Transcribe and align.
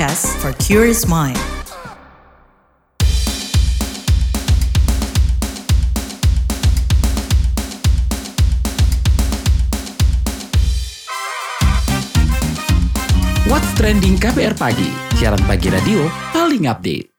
podcast 0.00 0.32
for 0.40 0.56
curious 0.56 1.04
mind. 1.04 1.36
What's 13.44 13.68
Trending 13.76 14.16
KBR 14.16 14.56
Pagi, 14.56 14.88
siaran 15.20 15.44
pagi 15.44 15.68
radio 15.68 16.08
paling 16.32 16.64
update. 16.64 17.12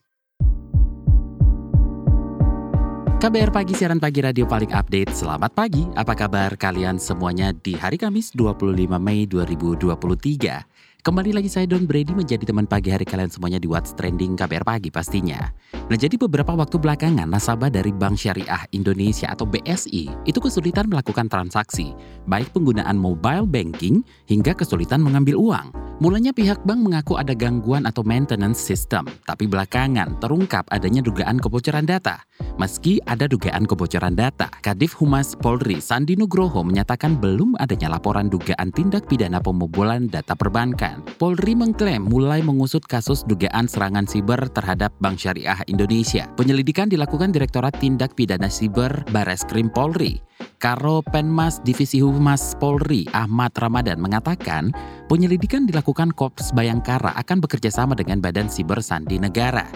KBR 3.22 3.54
Pagi, 3.54 3.78
siaran 3.78 4.02
pagi 4.02 4.26
radio 4.26 4.50
paling 4.50 4.74
update. 4.74 5.14
Selamat 5.14 5.54
pagi, 5.54 5.86
apa 5.94 6.18
kabar 6.18 6.58
kalian 6.58 6.98
semuanya 6.98 7.54
di 7.54 7.78
hari 7.78 8.02
Kamis 8.02 8.34
25 8.34 8.98
Mei 8.98 9.30
2023? 9.30 10.71
Kembali 11.02 11.34
lagi 11.34 11.50
saya 11.50 11.66
Don 11.66 11.90
Brady 11.90 12.14
menjadi 12.14 12.46
teman 12.46 12.70
pagi 12.70 12.94
hari 12.94 13.10
kalian 13.10 13.34
semuanya 13.34 13.58
di 13.58 13.66
What's 13.66 13.90
Trending 13.98 14.38
KBR 14.38 14.62
Pagi 14.62 14.94
pastinya. 14.94 15.50
Nah 15.74 15.98
jadi 15.98 16.14
beberapa 16.14 16.54
waktu 16.54 16.78
belakangan 16.78 17.26
nasabah 17.26 17.74
dari 17.74 17.90
Bank 17.90 18.22
Syariah 18.22 18.70
Indonesia 18.70 19.26
atau 19.34 19.50
BSI 19.50 20.30
itu 20.30 20.38
kesulitan 20.38 20.86
melakukan 20.94 21.26
transaksi, 21.26 21.98
baik 22.30 22.54
penggunaan 22.54 23.02
mobile 23.02 23.50
banking 23.50 24.06
hingga 24.30 24.54
kesulitan 24.54 25.02
mengambil 25.02 25.42
uang. 25.42 25.74
Mulanya 26.02 26.34
pihak 26.34 26.66
bank 26.66 26.82
mengaku 26.82 27.22
ada 27.22 27.38
gangguan 27.38 27.86
atau 27.86 28.02
maintenance 28.02 28.58
system, 28.58 29.06
tapi 29.30 29.46
belakangan 29.46 30.18
terungkap 30.18 30.66
adanya 30.74 30.98
dugaan 30.98 31.38
kebocoran 31.38 31.86
data. 31.86 32.26
Meski 32.58 32.98
ada 33.06 33.30
dugaan 33.30 33.70
kebocoran 33.70 34.18
data, 34.18 34.50
Kadif 34.66 34.98
Humas 34.98 35.38
Polri 35.38 35.78
Sandi 35.78 36.18
Nugroho 36.18 36.66
menyatakan 36.66 37.22
belum 37.22 37.54
adanya 37.62 37.94
laporan 37.94 38.34
dugaan 38.34 38.74
tindak 38.74 39.06
pidana 39.06 39.38
pembobolan 39.46 40.10
data 40.10 40.34
perbankan. 40.34 41.06
Polri 41.22 41.54
mengklaim 41.54 42.10
mulai 42.10 42.42
mengusut 42.42 42.82
kasus 42.82 43.22
dugaan 43.22 43.70
serangan 43.70 44.10
siber 44.10 44.42
terhadap 44.58 44.90
Bank 44.98 45.22
Syariah 45.22 45.62
Indonesia. 45.70 46.26
Penyelidikan 46.34 46.90
dilakukan 46.90 47.30
Direktorat 47.30 47.78
Tindak 47.78 48.18
Pidana 48.18 48.50
Siber 48.50 49.06
Bareskrim 49.14 49.70
Polri. 49.70 50.18
Karo 50.58 51.06
Penmas 51.06 51.62
Divisi 51.62 52.02
Humas 52.02 52.58
Polri 52.58 53.06
Ahmad 53.14 53.54
Ramadan 53.58 54.02
mengatakan 54.02 54.74
penyelidikan 55.06 55.70
dilakukan 55.70 55.91
Korps 55.92 56.56
Bayangkara 56.56 57.12
akan 57.20 57.44
bekerja 57.44 57.68
sama 57.68 57.94
dengan 57.94 58.24
Badan 58.24 58.48
Siber 58.48 58.80
Sandi 58.80 59.20
Negara. 59.20 59.68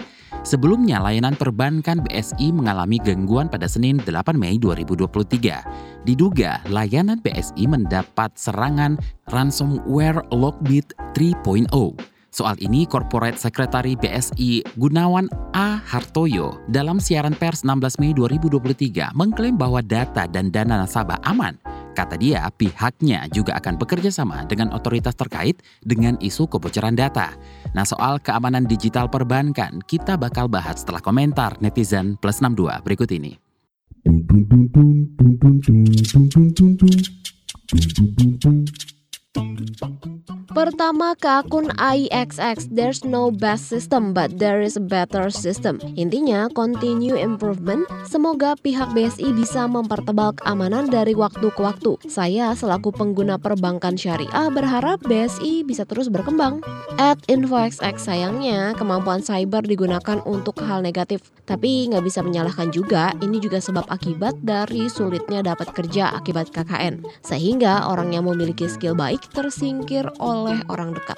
Sebelumnya, 0.46 1.02
layanan 1.02 1.34
perbankan 1.34 2.06
BSI 2.06 2.54
mengalami 2.54 3.02
gangguan 3.02 3.50
pada 3.50 3.66
Senin 3.66 3.98
8 4.00 4.38
Mei 4.38 4.56
2023. 4.56 6.06
Diduga, 6.06 6.62
layanan 6.70 7.18
BSI 7.20 7.66
mendapat 7.66 8.32
serangan 8.38 8.96
ransomware 9.28 10.22
Lockbit 10.30 10.94
3.0. 11.18 12.15
Soal 12.30 12.56
ini, 12.60 12.84
Corporate 12.84 13.40
Secretary 13.40 13.96
BSI 13.96 14.64
Gunawan 14.76 15.26
A. 15.56 15.80
Hartoyo 15.80 16.60
dalam 16.68 17.00
siaran 17.00 17.34
pers 17.34 17.64
16 17.64 17.98
Mei 17.98 18.12
2023 18.12 19.16
mengklaim 19.16 19.56
bahwa 19.56 19.80
data 19.80 20.28
dan 20.28 20.52
dana 20.52 20.84
nasabah 20.84 21.20
aman 21.24 21.56
Kata 21.96 22.20
dia, 22.20 22.44
pihaknya 22.52 23.24
juga 23.32 23.56
akan 23.56 23.80
bekerja 23.80 24.12
sama 24.12 24.44
dengan 24.44 24.68
otoritas 24.76 25.16
terkait 25.16 25.64
dengan 25.80 26.20
isu 26.20 26.44
kebocoran 26.44 26.92
data. 26.92 27.32
Nah, 27.72 27.88
soal 27.88 28.20
keamanan 28.20 28.68
digital 28.68 29.08
perbankan, 29.08 29.80
kita 29.88 30.20
bakal 30.20 30.44
bahas 30.44 30.84
setelah 30.84 31.00
komentar 31.00 31.56
netizen 31.64 32.20
plus 32.20 32.44
62 32.44 32.84
berikut 32.84 33.08
ini. 33.16 33.40
Pertama 40.46 41.18
ke 41.18 41.42
akun 41.42 41.74
IXX, 41.74 42.70
there's 42.70 43.02
no 43.02 43.34
best 43.34 43.66
system 43.66 44.14
but 44.14 44.38
there 44.38 44.62
is 44.62 44.78
a 44.78 44.84
better 44.84 45.26
system. 45.26 45.82
Intinya, 45.98 46.46
continue 46.54 47.18
improvement. 47.18 47.82
Semoga 48.06 48.54
pihak 48.54 48.94
BSI 48.94 49.34
bisa 49.34 49.66
mempertebal 49.66 50.38
keamanan 50.38 50.86
dari 50.86 51.18
waktu 51.18 51.50
ke 51.50 51.58
waktu. 51.58 51.98
Saya 52.06 52.54
selaku 52.54 52.94
pengguna 52.94 53.42
perbankan 53.42 53.98
syariah 53.98 54.46
berharap 54.54 55.02
BSI 55.02 55.66
bisa 55.66 55.82
terus 55.82 56.06
berkembang. 56.06 56.62
At 56.96 57.18
InfoXX 57.26 58.06
sayangnya 58.06 58.78
kemampuan 58.78 59.26
cyber 59.26 59.66
digunakan 59.66 60.22
untuk 60.22 60.62
hal 60.62 60.80
negatif. 60.80 61.26
Tapi 61.46 61.90
nggak 61.90 62.02
bisa 62.02 62.22
menyalahkan 62.22 62.70
juga, 62.74 63.14
ini 63.22 63.38
juga 63.38 63.62
sebab 63.62 63.86
akibat 63.86 64.38
dari 64.42 64.90
sulitnya 64.90 65.42
dapat 65.42 65.70
kerja 65.74 66.14
akibat 66.14 66.50
KKN. 66.50 67.02
Sehingga 67.22 67.86
orang 67.86 68.14
yang 68.14 68.26
memiliki 68.26 68.66
skill 68.66 68.98
baik 68.98 69.22
tersingkir 69.30 70.06
oleh 70.18 70.35
oleh 70.36 70.60
orang 70.68 70.92
dekat. 70.92 71.16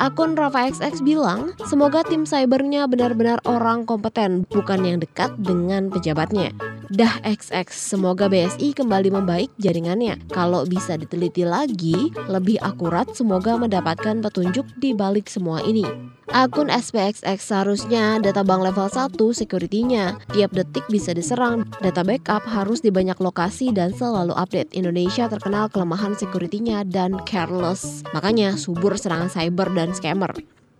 Akun 0.00 0.34
Rafa 0.34 0.66
XX 0.72 1.04
bilang, 1.06 1.54
semoga 1.70 2.02
tim 2.02 2.26
cybernya 2.26 2.90
benar-benar 2.90 3.38
orang 3.46 3.86
kompeten, 3.86 4.42
bukan 4.50 4.82
yang 4.82 4.98
dekat 4.98 5.30
dengan 5.38 5.86
pejabatnya. 5.92 6.50
Dah 6.90 7.22
XX, 7.22 7.70
semoga 7.70 8.26
BSI 8.26 8.74
kembali 8.74 9.14
membaik 9.14 9.50
jaringannya. 9.56 10.18
Kalau 10.34 10.66
bisa 10.66 10.98
diteliti 10.98 11.46
lagi, 11.46 12.10
lebih 12.26 12.58
akurat 12.60 13.06
semoga 13.14 13.54
mendapatkan 13.54 14.18
petunjuk 14.18 14.66
di 14.82 14.92
balik 14.92 15.30
semua 15.30 15.62
ini. 15.62 15.86
Akun 16.32 16.72
SPXX 16.72 17.36
seharusnya 17.36 18.16
data 18.16 18.40
bank 18.40 18.64
level 18.64 18.88
1 18.88 19.12
security-nya. 19.12 20.16
Tiap 20.32 20.56
detik 20.56 20.88
bisa 20.88 21.12
diserang, 21.12 21.68
data 21.84 22.00
backup 22.00 22.40
harus 22.48 22.80
di 22.80 22.88
banyak 22.88 23.20
lokasi 23.20 23.74
dan 23.76 23.92
selalu 23.92 24.32
update. 24.32 24.72
Indonesia 24.72 25.28
terkenal 25.28 25.68
kelemahan 25.68 26.16
security-nya 26.16 26.88
dan 26.88 27.20
careless. 27.28 28.00
Makanya 28.16 28.56
subur 28.56 28.96
serangan 28.96 29.28
cyber 29.28 29.68
dan 29.76 29.92
scammer 29.92 30.32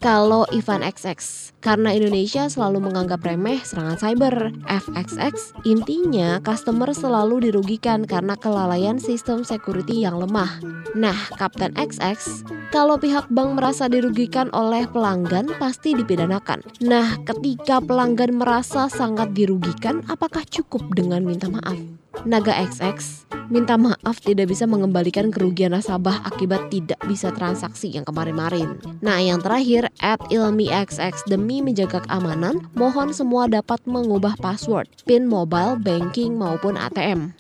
kalau 0.05 0.45
Ivan 0.53 0.85
XX. 0.85 1.17
Karena 1.65 1.97
Indonesia 1.97 2.45
selalu 2.45 2.93
menganggap 2.93 3.25
remeh 3.25 3.65
serangan 3.65 3.97
cyber. 3.97 4.53
FXX 4.69 5.57
intinya 5.65 6.37
customer 6.45 6.93
selalu 6.93 7.49
dirugikan 7.49 8.05
karena 8.05 8.37
kelalaian 8.37 9.01
sistem 9.01 9.49
security 9.49 10.05
yang 10.05 10.21
lemah. 10.21 10.61
Nah, 10.93 11.17
Kapten 11.41 11.73
XX, 11.73 12.45
kalau 12.69 13.01
pihak 13.01 13.33
bank 13.33 13.57
merasa 13.57 13.89
dirugikan 13.89 14.53
oleh 14.53 14.85
pelanggan 14.85 15.49
pasti 15.57 15.97
dipidanakan. 15.97 16.61
Nah, 16.85 17.17
ketika 17.25 17.81
pelanggan 17.81 18.37
merasa 18.37 18.93
sangat 18.93 19.33
dirugikan, 19.33 20.05
apakah 20.13 20.45
cukup 20.45 20.85
dengan 20.93 21.25
minta 21.25 21.49
maaf? 21.49 22.04
Naga 22.23 22.55
XX 22.55 23.27
minta 23.53 23.77
maaf 23.77 24.23
tidak 24.23 24.49
bisa 24.49 24.65
mengembalikan 24.65 25.29
kerugian 25.29 25.77
nasabah 25.77 26.25
akibat 26.25 26.73
tidak 26.73 26.97
bisa 27.05 27.29
transaksi 27.35 27.93
yang 27.93 28.07
kemarin-marin. 28.07 28.81
Nah, 29.05 29.21
yang 29.21 29.43
terakhir, 29.43 29.93
at 30.01 30.21
ilmi 30.33 30.73
XX 30.73 31.13
demi 31.29 31.61
menjaga 31.61 32.05
keamanan, 32.09 32.65
mohon 32.79 33.13
semua 33.13 33.51
dapat 33.51 33.83
mengubah 33.85 34.39
password, 34.41 34.89
PIN 35.05 35.29
mobile, 35.29 35.77
banking 35.77 36.39
maupun 36.41 36.79
ATM. 36.79 37.37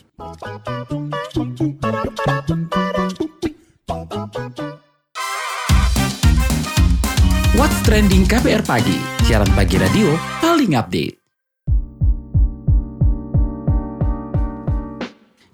What's 7.54 7.78
Trending 7.86 8.28
KPR 8.28 8.66
Pagi, 8.66 8.98
siaran 9.24 9.48
pagi 9.56 9.78
radio 9.78 10.12
paling 10.42 10.76
update. 10.76 11.23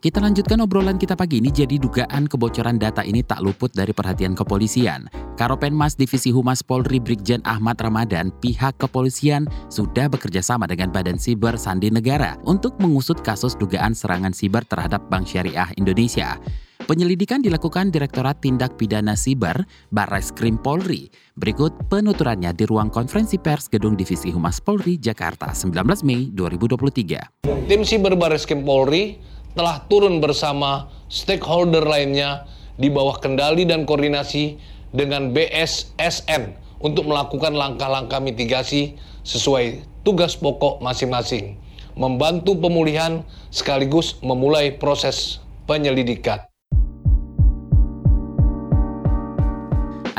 Kita 0.00 0.16
lanjutkan 0.16 0.64
obrolan 0.64 0.96
kita 0.96 1.12
pagi 1.12 1.44
ini 1.44 1.52
jadi 1.52 1.76
dugaan 1.76 2.24
kebocoran 2.24 2.80
data 2.80 3.04
ini 3.04 3.20
tak 3.20 3.44
luput 3.44 3.68
dari 3.68 3.92
perhatian 3.92 4.32
kepolisian. 4.32 5.12
Karopenmas 5.36 5.92
Divisi 5.92 6.32
Humas 6.32 6.64
Polri 6.64 6.96
Brigjen 6.96 7.44
Ahmad 7.44 7.76
Ramadan, 7.76 8.32
pihak 8.40 8.80
kepolisian 8.80 9.44
sudah 9.68 10.08
bekerja 10.08 10.40
sama 10.40 10.64
dengan 10.64 10.88
Badan 10.88 11.20
Siber 11.20 11.60
Sandi 11.60 11.92
Negara 11.92 12.40
untuk 12.48 12.80
mengusut 12.80 13.20
kasus 13.20 13.52
dugaan 13.60 13.92
serangan 13.92 14.32
siber 14.32 14.64
terhadap 14.64 15.04
Bank 15.12 15.28
Syariah 15.28 15.68
Indonesia. 15.76 16.40
Penyelidikan 16.88 17.44
dilakukan 17.44 17.92
Direktorat 17.92 18.40
Tindak 18.40 18.80
Pidana 18.80 19.20
Siber 19.20 19.68
Barreskrim 19.92 20.56
Polri. 20.56 21.12
Berikut 21.36 21.76
penuturannya 21.92 22.56
di 22.56 22.64
ruang 22.64 22.88
konferensi 22.88 23.36
pers 23.36 23.68
Gedung 23.68 24.00
Divisi 24.00 24.32
Humas 24.32 24.64
Polri, 24.64 24.96
Jakarta, 24.96 25.52
19 25.52 25.76
Mei 26.08 26.32
2023. 26.32 27.44
Tim 27.68 27.84
Siber 27.84 28.16
Barreskrim 28.16 28.64
Polri 28.64 29.20
telah 29.54 29.82
turun 29.86 30.18
bersama 30.18 30.90
stakeholder 31.10 31.82
lainnya 31.86 32.46
di 32.80 32.88
bawah 32.90 33.18
kendali 33.18 33.66
dan 33.66 33.86
koordinasi 33.86 34.58
dengan 34.90 35.30
BSSN 35.30 36.56
untuk 36.82 37.06
melakukan 37.06 37.54
langkah-langkah 37.54 38.18
mitigasi 38.18 38.96
sesuai 39.22 39.84
tugas 40.02 40.34
pokok 40.34 40.80
masing-masing, 40.80 41.54
membantu 41.94 42.56
pemulihan 42.56 43.22
sekaligus 43.52 44.18
memulai 44.24 44.74
proses 44.74 45.38
penyelidikan. 45.68 46.49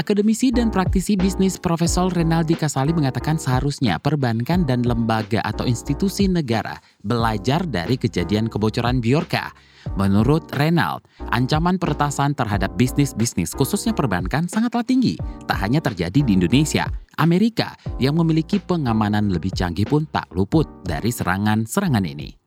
Akademisi 0.02 0.50
dan 0.50 0.74
praktisi 0.74 1.14
bisnis 1.14 1.62
Profesor 1.62 2.10
Renaldi 2.10 2.58
Kasali 2.58 2.90
mengatakan 2.90 3.38
seharusnya 3.38 4.02
perbankan 4.02 4.66
dan 4.66 4.82
lembaga 4.82 5.46
atau 5.46 5.70
institusi 5.70 6.26
negara 6.26 6.82
belajar 7.06 7.62
dari 7.70 8.02
kejadian 8.02 8.50
kebocoran 8.50 8.98
Biorka. 8.98 9.54
Menurut 10.02 10.50
Renald, 10.58 11.06
ancaman 11.30 11.78
peretasan 11.78 12.34
terhadap 12.34 12.74
bisnis-bisnis 12.82 13.54
khususnya 13.54 13.94
perbankan 13.94 14.50
sangatlah 14.50 14.82
tinggi. 14.82 15.22
Tak 15.46 15.62
hanya 15.62 15.78
terjadi 15.86 16.26
di 16.26 16.34
Indonesia, 16.34 16.90
Amerika 17.22 17.78
yang 18.02 18.18
memiliki 18.18 18.58
pengamanan 18.58 19.30
lebih 19.30 19.54
canggih 19.54 19.86
pun 19.86 20.10
tak 20.10 20.26
luput 20.34 20.66
dari 20.82 21.14
serangan-serangan 21.14 22.10
ini. 22.10 22.41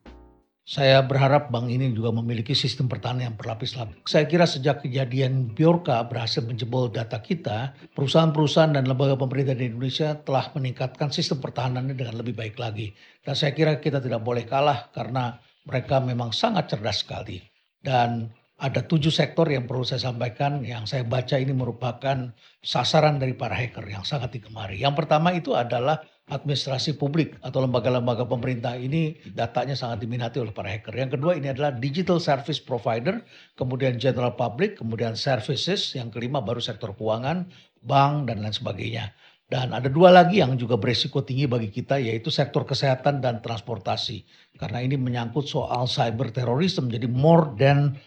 Saya 0.65 1.05
berharap 1.05 1.53
bank 1.53 1.69
ini 1.69 1.93
juga 1.93 2.09
memiliki 2.09 2.57
sistem 2.57 2.89
pertahanan 2.89 3.29
yang 3.29 3.37
berlapis-lapis. 3.37 4.01
Saya 4.09 4.25
kira 4.25 4.49
sejak 4.49 4.81
kejadian 4.81 5.53
Biorka 5.53 6.01
berhasil 6.09 6.41
menjebol 6.41 6.89
data 6.89 7.21
kita, 7.21 7.77
perusahaan-perusahaan 7.93 8.73
dan 8.73 8.89
lembaga 8.89 9.13
pemerintah 9.13 9.53
di 9.53 9.69
Indonesia 9.69 10.17
telah 10.25 10.49
meningkatkan 10.57 11.13
sistem 11.13 11.45
pertahanannya 11.45 11.93
dengan 11.93 12.17
lebih 12.17 12.33
baik 12.33 12.57
lagi. 12.57 12.97
Dan 13.21 13.37
saya 13.37 13.53
kira 13.53 13.77
kita 13.77 14.01
tidak 14.01 14.25
boleh 14.25 14.49
kalah 14.49 14.89
karena 14.97 15.37
mereka 15.69 16.01
memang 16.01 16.33
sangat 16.33 16.73
cerdas 16.73 17.05
sekali. 17.05 17.45
Dan 17.85 18.33
ada 18.57 18.81
tujuh 18.89 19.13
sektor 19.13 19.45
yang 19.45 19.69
perlu 19.69 19.85
saya 19.85 20.01
sampaikan 20.01 20.65
yang 20.65 20.89
saya 20.89 21.05
baca 21.05 21.37
ini 21.37 21.53
merupakan 21.53 22.33
sasaran 22.65 23.21
dari 23.21 23.37
para 23.37 23.53
hacker 23.53 23.85
yang 23.85 24.09
sangat 24.09 24.41
digemari. 24.41 24.81
Yang 24.81 25.05
pertama 25.05 25.37
itu 25.37 25.53
adalah 25.53 26.01
administrasi 26.25 26.97
publik 26.97 27.37
atau 27.45 27.61
lembaga-lembaga 27.61 28.25
pemerintah 28.25 28.73
ini 28.81 29.13
datanya 29.37 29.77
sangat 29.77 30.01
diminati 30.01 30.41
oleh 30.41 30.57
para 30.57 30.73
hacker. 30.73 30.97
Yang 30.97 31.21
kedua 31.21 31.37
ini 31.37 31.53
adalah 31.53 31.77
digital 31.77 32.17
service 32.17 32.57
provider, 32.57 33.21
kemudian 33.61 34.01
general 34.01 34.33
public, 34.33 34.81
kemudian 34.81 35.21
services, 35.21 35.93
yang 35.93 36.09
kelima 36.09 36.41
baru 36.41 36.65
sektor 36.65 36.97
keuangan, 36.97 37.45
bank 37.85 38.33
dan 38.33 38.41
lain 38.41 38.57
sebagainya. 38.57 39.13
Dan 39.45 39.77
ada 39.77 39.93
dua 39.93 40.09
lagi 40.09 40.41
yang 40.41 40.57
juga 40.57 40.81
beresiko 40.81 41.21
tinggi 41.21 41.45
bagi 41.45 41.69
kita 41.69 42.01
yaitu 42.01 42.33
sektor 42.33 42.65
kesehatan 42.65 43.21
dan 43.21 43.45
transportasi. 43.45 44.25
Karena 44.57 44.81
ini 44.81 44.97
menyangkut 44.97 45.45
soal 45.45 45.85
cyber 45.85 46.33
terorisme 46.33 46.89
jadi 46.89 47.05
more 47.05 47.53
than 47.61 48.01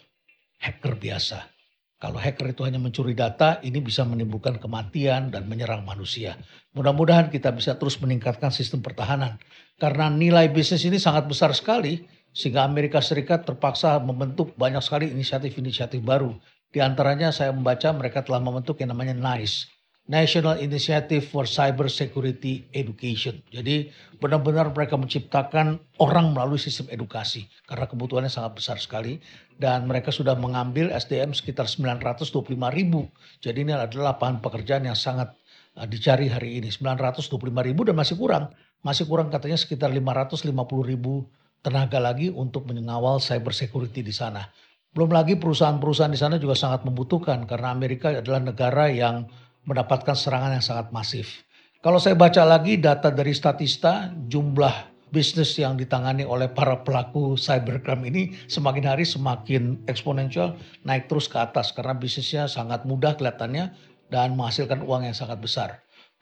hacker 0.57 0.97
biasa. 0.97 1.56
Kalau 1.97 2.21
hacker 2.21 2.53
itu 2.53 2.61
hanya 2.61 2.77
mencuri 2.77 3.17
data, 3.17 3.57
ini 3.65 3.81
bisa 3.81 4.05
menimbulkan 4.05 4.61
kematian 4.61 5.33
dan 5.33 5.49
menyerang 5.49 5.81
manusia. 5.81 6.37
Mudah-mudahan 6.77 7.33
kita 7.33 7.49
bisa 7.49 7.73
terus 7.73 7.97
meningkatkan 7.97 8.53
sistem 8.53 8.85
pertahanan. 8.85 9.41
Karena 9.81 10.05
nilai 10.05 10.45
bisnis 10.53 10.85
ini 10.85 11.01
sangat 11.01 11.25
besar 11.25 11.57
sekali, 11.57 12.05
sehingga 12.37 12.69
Amerika 12.69 13.01
Serikat 13.01 13.49
terpaksa 13.49 13.97
membentuk 13.97 14.53
banyak 14.53 14.85
sekali 14.85 15.09
inisiatif-inisiatif 15.09 15.97
baru. 16.05 16.37
Di 16.69 16.85
antaranya 16.85 17.33
saya 17.33 17.49
membaca 17.49 17.89
mereka 17.97 18.21
telah 18.21 18.45
membentuk 18.45 18.77
yang 18.77 18.93
namanya 18.93 19.17
NICE, 19.17 19.65
National 20.07 20.63
Initiative 20.63 21.19
for 21.27 21.43
Cyber 21.43 21.91
Security 21.91 22.63
Education. 22.71 23.43
Jadi 23.51 23.91
benar-benar 24.23 24.71
mereka 24.71 24.95
menciptakan 24.95 25.83
orang 25.99 26.31
melalui 26.31 26.55
sistem 26.55 26.87
edukasi 26.87 27.51
karena 27.67 27.91
kebutuhannya 27.91 28.31
sangat 28.31 28.55
besar 28.55 28.79
sekali 28.79 29.19
dan 29.59 29.83
mereka 29.83 30.15
sudah 30.15 30.39
mengambil 30.39 30.95
SDM 30.95 31.35
sekitar 31.35 31.67
925 31.67 32.31
ribu. 32.71 33.11
Jadi 33.43 33.67
ini 33.67 33.75
adalah 33.75 34.15
lapangan 34.15 34.39
pekerjaan 34.39 34.87
yang 34.87 34.95
sangat 34.95 35.35
uh, 35.75 35.83
dicari 35.83 36.31
hari 36.31 36.63
ini 36.63 36.71
925 36.71 37.27
ribu 37.67 37.83
dan 37.83 37.99
masih 37.99 38.15
kurang. 38.15 38.55
Masih 38.87 39.11
kurang 39.11 39.27
katanya 39.27 39.59
sekitar 39.59 39.91
550 39.91 40.55
ribu 40.87 41.27
tenaga 41.59 41.99
lagi 41.99 42.31
untuk 42.31 42.63
mengawal 42.63 43.19
cyber 43.19 43.51
security 43.51 43.99
di 44.07 44.15
sana. 44.15 44.47
Belum 44.95 45.11
lagi 45.11 45.35
perusahaan-perusahaan 45.35 46.15
di 46.15 46.17
sana 46.17 46.39
juga 46.39 46.55
sangat 46.55 46.87
membutuhkan 46.87 47.43
karena 47.43 47.75
Amerika 47.75 48.15
adalah 48.15 48.39
negara 48.39 48.87
yang 48.87 49.27
mendapatkan 49.67 50.15
serangan 50.15 50.55
yang 50.55 50.63
sangat 50.63 50.89
masif. 50.95 51.43
Kalau 51.83 52.01
saya 52.01 52.17
baca 52.17 52.41
lagi 52.41 52.79
data 52.81 53.13
dari 53.13 53.35
Statista, 53.35 54.09
jumlah 54.25 54.97
bisnis 55.13 55.55
yang 55.55 55.79
ditangani 55.79 56.27
oleh 56.27 56.51
para 56.51 56.83
pelaku 56.83 57.39
cybercrime 57.39 58.07
ini 58.07 58.35
semakin 58.51 58.85
hari 58.87 59.05
semakin 59.07 59.79
eksponensial 59.87 60.57
naik 60.83 61.07
terus 61.07 61.31
ke 61.31 61.39
atas 61.39 61.71
karena 61.71 61.95
bisnisnya 61.95 62.49
sangat 62.51 62.83
mudah 62.83 63.15
kelihatannya 63.15 63.71
dan 64.11 64.35
menghasilkan 64.35 64.83
uang 64.83 65.07
yang 65.07 65.15
sangat 65.15 65.39
besar. 65.39 65.69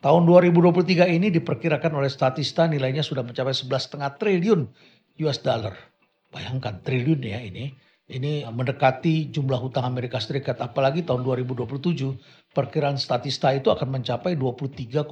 Tahun 0.03 0.21
2023 0.21 1.09
ini 1.17 1.33
diperkirakan 1.33 1.97
oleh 1.97 2.11
Statista 2.11 2.69
nilainya 2.69 3.01
sudah 3.01 3.25
mencapai 3.25 3.55
11,5 3.55 4.21
triliun 4.21 4.69
US 5.25 5.39
dollar. 5.41 5.73
Bayangkan 6.29 6.83
triliun 6.83 7.21
ya 7.25 7.41
ini. 7.41 7.73
Ini 8.05 8.45
mendekati 8.45 9.33
jumlah 9.33 9.57
hutang 9.57 9.81
Amerika 9.81 10.21
Serikat 10.21 10.61
apalagi 10.61 11.01
tahun 11.01 11.25
2027 11.25 12.53
perkiraan 12.53 13.01
statista 13.01 13.49
itu 13.49 13.73
akan 13.73 13.97
mencapai 13.97 14.37
23,8 14.37 15.09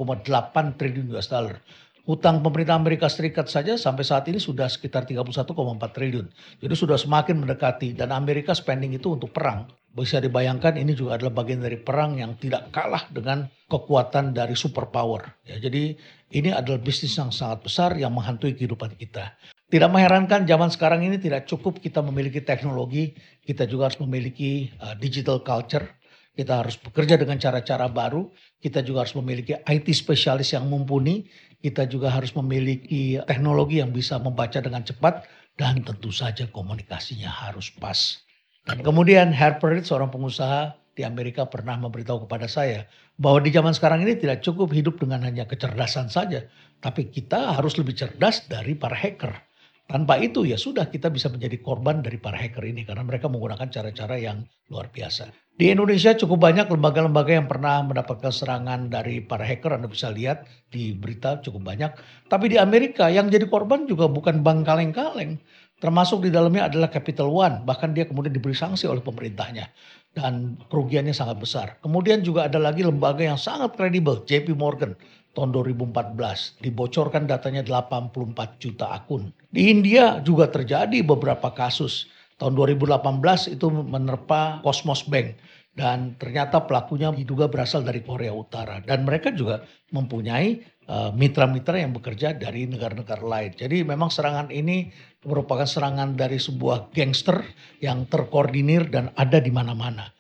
triliun 0.78 1.10
US 1.18 1.25
dollar. 1.25 1.57
Hutang 2.06 2.45
pemerintah 2.45 2.78
Amerika 2.78 3.10
Serikat 3.10 3.50
saja 3.50 3.81
sampai 3.81 4.06
saat 4.06 4.30
ini 4.30 4.38
sudah 4.38 4.69
sekitar 4.69 5.10
31,4 5.10 5.42
triliun. 5.90 6.28
Jadi 6.62 6.75
sudah 6.78 7.00
semakin 7.00 7.42
mendekati 7.42 7.98
dan 7.98 8.13
Amerika 8.13 8.54
spending 8.54 8.94
itu 8.94 9.10
untuk 9.18 9.34
perang. 9.34 9.66
Bisa 9.90 10.22
dibayangkan 10.22 10.78
ini 10.78 10.94
juga 10.94 11.18
adalah 11.18 11.34
bagian 11.34 11.66
dari 11.66 11.81
perang 11.81 12.22
yang 12.22 12.38
tidak 12.38 12.69
kalah 12.69 13.10
dengan 13.10 13.50
kekuatan 13.72 14.38
dari 14.38 14.54
superpower. 14.54 15.42
Ya, 15.50 15.57
jadi 15.57 15.98
ini 16.30 16.50
adalah 16.54 16.78
bisnis 16.78 17.18
yang 17.18 17.34
sangat 17.34 17.66
besar 17.66 17.98
yang 17.98 18.13
menghantui 18.13 18.54
kehidupan 18.54 18.94
kita. 19.01 19.34
Tidak 19.74 19.90
mengherankan 19.90 20.46
zaman 20.46 20.70
sekarang 20.70 21.02
ini 21.02 21.18
tidak 21.18 21.50
cukup 21.50 21.81
kita 21.81 22.06
memiliki 22.06 22.46
teknologi, 22.46 23.18
kita 23.42 23.66
juga 23.66 23.90
harus 23.90 23.98
memiliki 23.98 24.70
uh, 24.78 24.94
digital 24.94 25.42
culture 25.42 25.90
kita 26.34 26.66
harus 26.66 26.81
bekerja 26.81 27.14
dengan 27.14 27.38
cara-cara 27.38 27.86
baru. 27.86 28.25
Kita 28.58 28.81
juga 28.81 29.06
harus 29.06 29.14
memiliki 29.14 29.54
IT 29.54 29.86
spesialis 29.94 30.58
yang 30.58 30.66
mumpuni. 30.66 31.30
Kita 31.62 31.86
juga 31.86 32.10
harus 32.10 32.34
memiliki 32.34 33.22
teknologi 33.30 33.78
yang 33.78 33.94
bisa 33.94 34.18
membaca 34.18 34.58
dengan 34.58 34.81
cepat. 34.81 35.30
Dan 35.54 35.86
tentu 35.86 36.10
saja 36.10 36.50
komunikasinya 36.50 37.30
harus 37.30 37.69
pas. 37.78 38.18
Dan 38.66 38.81
kemudian 38.81 39.30
Harper 39.30 39.78
seorang 39.86 40.10
pengusaha 40.10 40.74
di 40.98 41.06
Amerika 41.06 41.46
pernah 41.46 41.78
memberitahu 41.78 42.26
kepada 42.26 42.50
saya 42.50 42.90
bahwa 43.22 43.38
di 43.46 43.54
zaman 43.54 43.78
sekarang 43.78 44.02
ini 44.02 44.18
tidak 44.18 44.42
cukup 44.42 44.74
hidup 44.74 44.98
dengan 44.98 45.22
hanya 45.22 45.46
kecerdasan 45.46 46.10
saja, 46.10 46.50
tapi 46.81 47.14
kita 47.14 47.54
harus 47.54 47.78
lebih 47.78 47.94
cerdas 47.94 48.50
dari 48.50 48.74
para 48.74 48.98
hacker. 48.98 49.53
Tanpa 49.94 50.18
itu 50.18 50.42
ya 50.42 50.57
sudah 50.57 50.90
kita 50.90 51.13
bisa 51.13 51.30
menjadi 51.30 51.62
korban 51.62 52.01
dari 52.01 52.18
para 52.18 52.34
hacker 52.34 52.66
ini 52.66 52.81
karena 52.81 53.06
mereka 53.06 53.30
menggunakan 53.30 53.69
cara-cara 53.69 54.18
yang 54.18 54.42
luar 54.74 54.90
biasa. 54.90 55.30
Di 55.54 55.69
Indonesia 55.69 56.18
cukup 56.18 56.50
banyak 56.50 56.66
lembaga-lembaga 56.66 57.30
yang 57.38 57.45
pernah 57.45 57.86
mendapatkan 57.86 58.34
serangan 58.34 58.90
dari 58.90 59.22
para 59.22 59.45
hacker. 59.45 59.78
Anda 59.78 59.86
bisa 59.86 60.10
lihat 60.10 60.50
di 60.74 60.98
berita 60.98 61.38
cukup 61.45 61.62
banyak. 61.62 61.94
Tapi 62.25 62.45
di 62.50 62.57
Amerika 62.57 63.06
yang 63.13 63.30
jadi 63.30 63.45
korban 63.45 63.86
juga 63.86 64.10
bukan 64.10 64.42
bank 64.42 64.66
kaleng-kaleng. 64.66 65.38
Termasuk 65.78 66.25
di 66.25 66.34
dalamnya 66.34 66.74
adalah 66.74 66.90
Capital 66.90 67.30
One. 67.30 67.62
Bahkan 67.62 67.94
dia 67.94 68.10
kemudian 68.10 68.34
diberi 68.34 68.57
sanksi 68.57 68.90
oleh 68.90 69.06
pemerintahnya. 69.06 69.69
Dan 70.10 70.57
kerugiannya 70.74 71.13
sangat 71.13 71.38
besar. 71.38 71.78
Kemudian 71.86 72.26
juga 72.26 72.50
ada 72.50 72.57
lagi 72.57 72.81
lembaga 72.81 73.21
yang 73.21 73.38
sangat 73.38 73.78
kredibel. 73.78 74.26
JP 74.26 74.57
Morgan 74.57 74.97
tahun 75.33 75.49
2014. 75.54 76.61
Dibocorkan 76.61 77.25
datanya 77.25 77.66
84 77.66 78.61
juta 78.61 78.94
akun. 78.94 79.33
Di 79.49 79.69
India 79.69 80.21
juga 80.21 80.49
terjadi 80.49 81.02
beberapa 81.02 81.54
kasus 81.54 82.09
tahun 82.37 82.57
2018 82.57 83.57
itu 83.57 83.68
menerpa 83.69 84.61
Cosmos 84.66 85.06
Bank 85.06 85.37
dan 85.73 86.13
ternyata 86.21 86.61
pelakunya 86.69 87.09
diduga 87.09 87.49
berasal 87.49 87.81
dari 87.81 88.06
Korea 88.06 88.30
Utara 88.30 88.78
dan 88.85 89.09
mereka 89.09 89.33
juga 89.33 89.66
mempunyai 89.90 90.61
eh, 90.85 91.11
mitra-mitra 91.18 91.81
yang 91.81 91.94
bekerja 91.97 92.37
dari 92.37 92.69
negara-negara 92.69 93.25
lain. 93.25 93.52
Jadi 93.57 93.81
memang 93.81 94.13
serangan 94.13 94.54
ini 94.54 94.94
merupakan 95.25 95.66
serangan 95.66 96.13
dari 96.13 96.37
sebuah 96.37 96.94
gangster 96.94 97.42
yang 97.81 98.06
terkoordinir 98.06 98.90
dan 98.94 99.09
ada 99.18 99.42
di 99.42 99.49
mana-mana. 99.49 100.13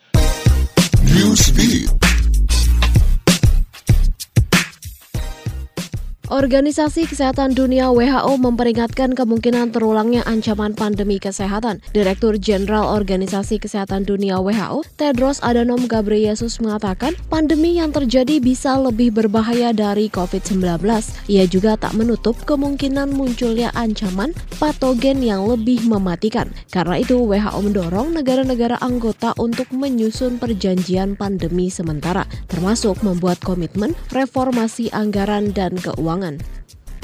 Organisasi 6.33 7.05
Kesehatan 7.05 7.53
Dunia 7.53 7.93
WHO 7.93 8.41
memperingatkan 8.41 9.13
kemungkinan 9.13 9.69
terulangnya 9.69 10.25
ancaman 10.25 10.73
pandemi 10.73 11.21
kesehatan. 11.21 11.77
Direktur 11.93 12.41
Jenderal 12.41 12.89
Organisasi 12.89 13.61
Kesehatan 13.61 14.01
Dunia 14.01 14.41
WHO, 14.41 14.81
Tedros 14.97 15.37
Adhanom 15.45 15.85
Ghebreyesus 15.85 16.57
mengatakan 16.57 17.13
pandemi 17.29 17.77
yang 17.77 17.93
terjadi 17.93 18.41
bisa 18.41 18.73
lebih 18.81 19.13
berbahaya 19.13 19.77
dari 19.77 20.09
COVID-19. 20.09 20.81
Ia 21.29 21.45
juga 21.45 21.77
tak 21.77 21.93
menutup 21.93 22.33
kemungkinan 22.49 23.13
munculnya 23.13 23.69
ancaman 23.77 24.33
patogen 24.57 25.21
yang 25.21 25.45
lebih 25.45 25.85
mematikan. 25.85 26.49
Karena 26.73 26.97
itu 26.97 27.29
WHO 27.29 27.61
mendorong 27.61 28.09
negara-negara 28.09 28.81
anggota 28.81 29.37
untuk 29.37 29.69
menyusun 29.69 30.41
perjanjian 30.41 31.13
pandemi 31.13 31.69
sementara, 31.69 32.25
termasuk 32.49 33.05
membuat 33.05 33.37
komitmen 33.45 33.93
reformasi 34.09 34.89
anggaran 34.89 35.53
dan 35.53 35.77
keuangan 35.77 36.22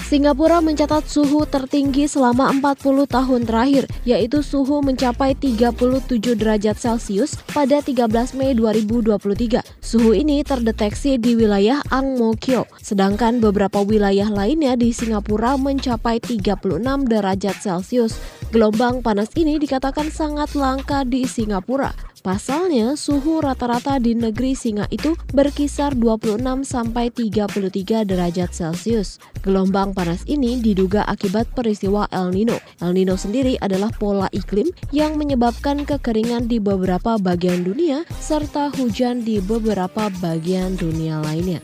Singapura 0.10 0.58
mencatat 0.58 1.06
suhu 1.06 1.46
tertinggi 1.46 2.10
selama 2.10 2.50
40 2.50 3.06
tahun 3.06 3.46
terakhir, 3.46 3.86
yaitu 4.10 4.42
suhu 4.42 4.82
mencapai 4.82 5.38
37 5.38 6.34
derajat 6.34 6.82
Celcius 6.82 7.38
pada 7.54 7.78
13 7.78 8.10
Mei 8.34 8.58
2023. 8.58 9.62
Suhu 9.78 10.18
ini 10.18 10.42
terdeteksi 10.42 11.22
di 11.22 11.38
wilayah 11.38 11.86
Ang 11.94 12.18
Mo 12.18 12.34
Kio, 12.34 12.66
sedangkan 12.82 13.38
beberapa 13.38 13.86
wilayah 13.86 14.34
lainnya 14.34 14.74
di 14.74 14.90
Singapura 14.98 15.62
mencapai 15.62 16.18
36 16.18 16.82
derajat 17.06 17.62
Celcius. 17.62 18.18
Gelombang 18.50 19.06
panas 19.06 19.30
ini 19.38 19.62
dikatakan 19.62 20.10
sangat 20.10 20.58
langka 20.58 21.06
di 21.06 21.30
Singapura. 21.30 22.09
Pasalnya, 22.20 23.00
suhu 23.00 23.40
rata-rata 23.40 23.96
di 23.98 24.12
negeri 24.12 24.52
singa 24.52 24.86
itu 24.92 25.16
berkisar 25.32 25.96
26 25.96 26.68
sampai 26.68 27.08
33 27.12 28.04
derajat 28.04 28.52
Celcius. 28.52 29.24
Gelombang 29.40 29.96
panas 29.96 30.28
ini 30.28 30.60
diduga 30.60 31.08
akibat 31.08 31.48
peristiwa 31.56 32.12
El 32.12 32.36
Nino. 32.36 32.60
El 32.84 32.92
Nino 33.00 33.16
sendiri 33.16 33.56
adalah 33.64 33.88
pola 33.96 34.28
iklim 34.36 34.68
yang 34.92 35.16
menyebabkan 35.16 35.88
kekeringan 35.88 36.52
di 36.52 36.60
beberapa 36.60 37.16
bagian 37.16 37.64
dunia 37.64 38.04
serta 38.20 38.68
hujan 38.76 39.24
di 39.24 39.40
beberapa 39.40 40.12
bagian 40.20 40.76
dunia 40.76 41.24
lainnya. 41.24 41.64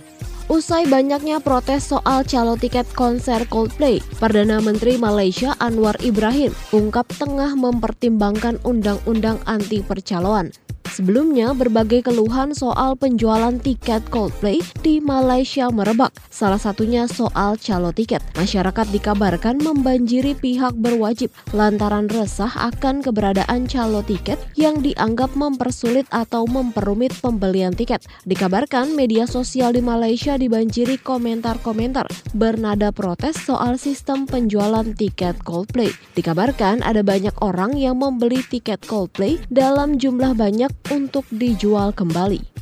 Usai 0.55 0.87
banyaknya 0.87 1.43
protes 1.43 1.91
soal 1.91 2.23
calo 2.23 2.55
tiket 2.55 2.87
konser 2.95 3.43
Coldplay, 3.51 3.99
Perdana 4.23 4.63
Menteri 4.63 4.95
Malaysia 4.95 5.51
Anwar 5.59 5.99
Ibrahim 5.99 6.55
ungkap 6.71 7.11
tengah 7.19 7.59
mempertimbangkan 7.59 8.63
undang-undang 8.63 9.35
anti 9.43 9.83
percaloan. 9.83 10.55
Sebelumnya, 10.95 11.51
berbagai 11.51 12.07
keluhan 12.07 12.55
soal 12.55 12.95
penjualan 12.95 13.51
tiket 13.59 14.07
Coldplay 14.07 14.63
di 14.79 15.03
Malaysia 15.03 15.67
merebak. 15.67 16.15
Salah 16.31 16.55
satunya 16.55 17.03
soal 17.03 17.59
calo 17.59 17.91
tiket. 17.91 18.23
Masyarakat 18.39 18.87
dikabarkan 18.95 19.59
membanjiri 19.59 20.39
pihak 20.39 20.71
berwajib 20.79 21.35
lantaran 21.51 22.07
resah 22.07 22.47
akan 22.47 23.03
keberadaan 23.03 23.67
calo 23.67 24.07
tiket 24.07 24.39
yang 24.55 24.79
dianggap 24.79 25.35
mempersulit 25.35 26.07
atau 26.15 26.47
memperumit 26.47 27.11
pembelian 27.19 27.75
tiket. 27.75 27.99
Dikabarkan 28.23 28.95
media 28.95 29.27
sosial 29.27 29.75
di 29.75 29.83
Malaysia 29.83 30.39
dibanjiri 30.45 31.01
komentar-komentar 31.01 32.05
bernada 32.37 32.93
protes 32.93 33.41
soal 33.41 33.81
sistem 33.81 34.29
penjualan 34.29 34.85
tiket 34.93 35.41
Coldplay. 35.41 35.89
Dikabarkan 36.13 36.85
ada 36.85 37.01
banyak 37.01 37.33
orang 37.41 37.73
yang 37.73 37.97
membeli 37.97 38.45
tiket 38.45 38.85
Coldplay 38.85 39.41
dalam 39.49 39.97
jumlah 39.97 40.37
banyak 40.37 40.69
untuk 40.93 41.25
dijual 41.33 41.97
kembali. 41.97 42.53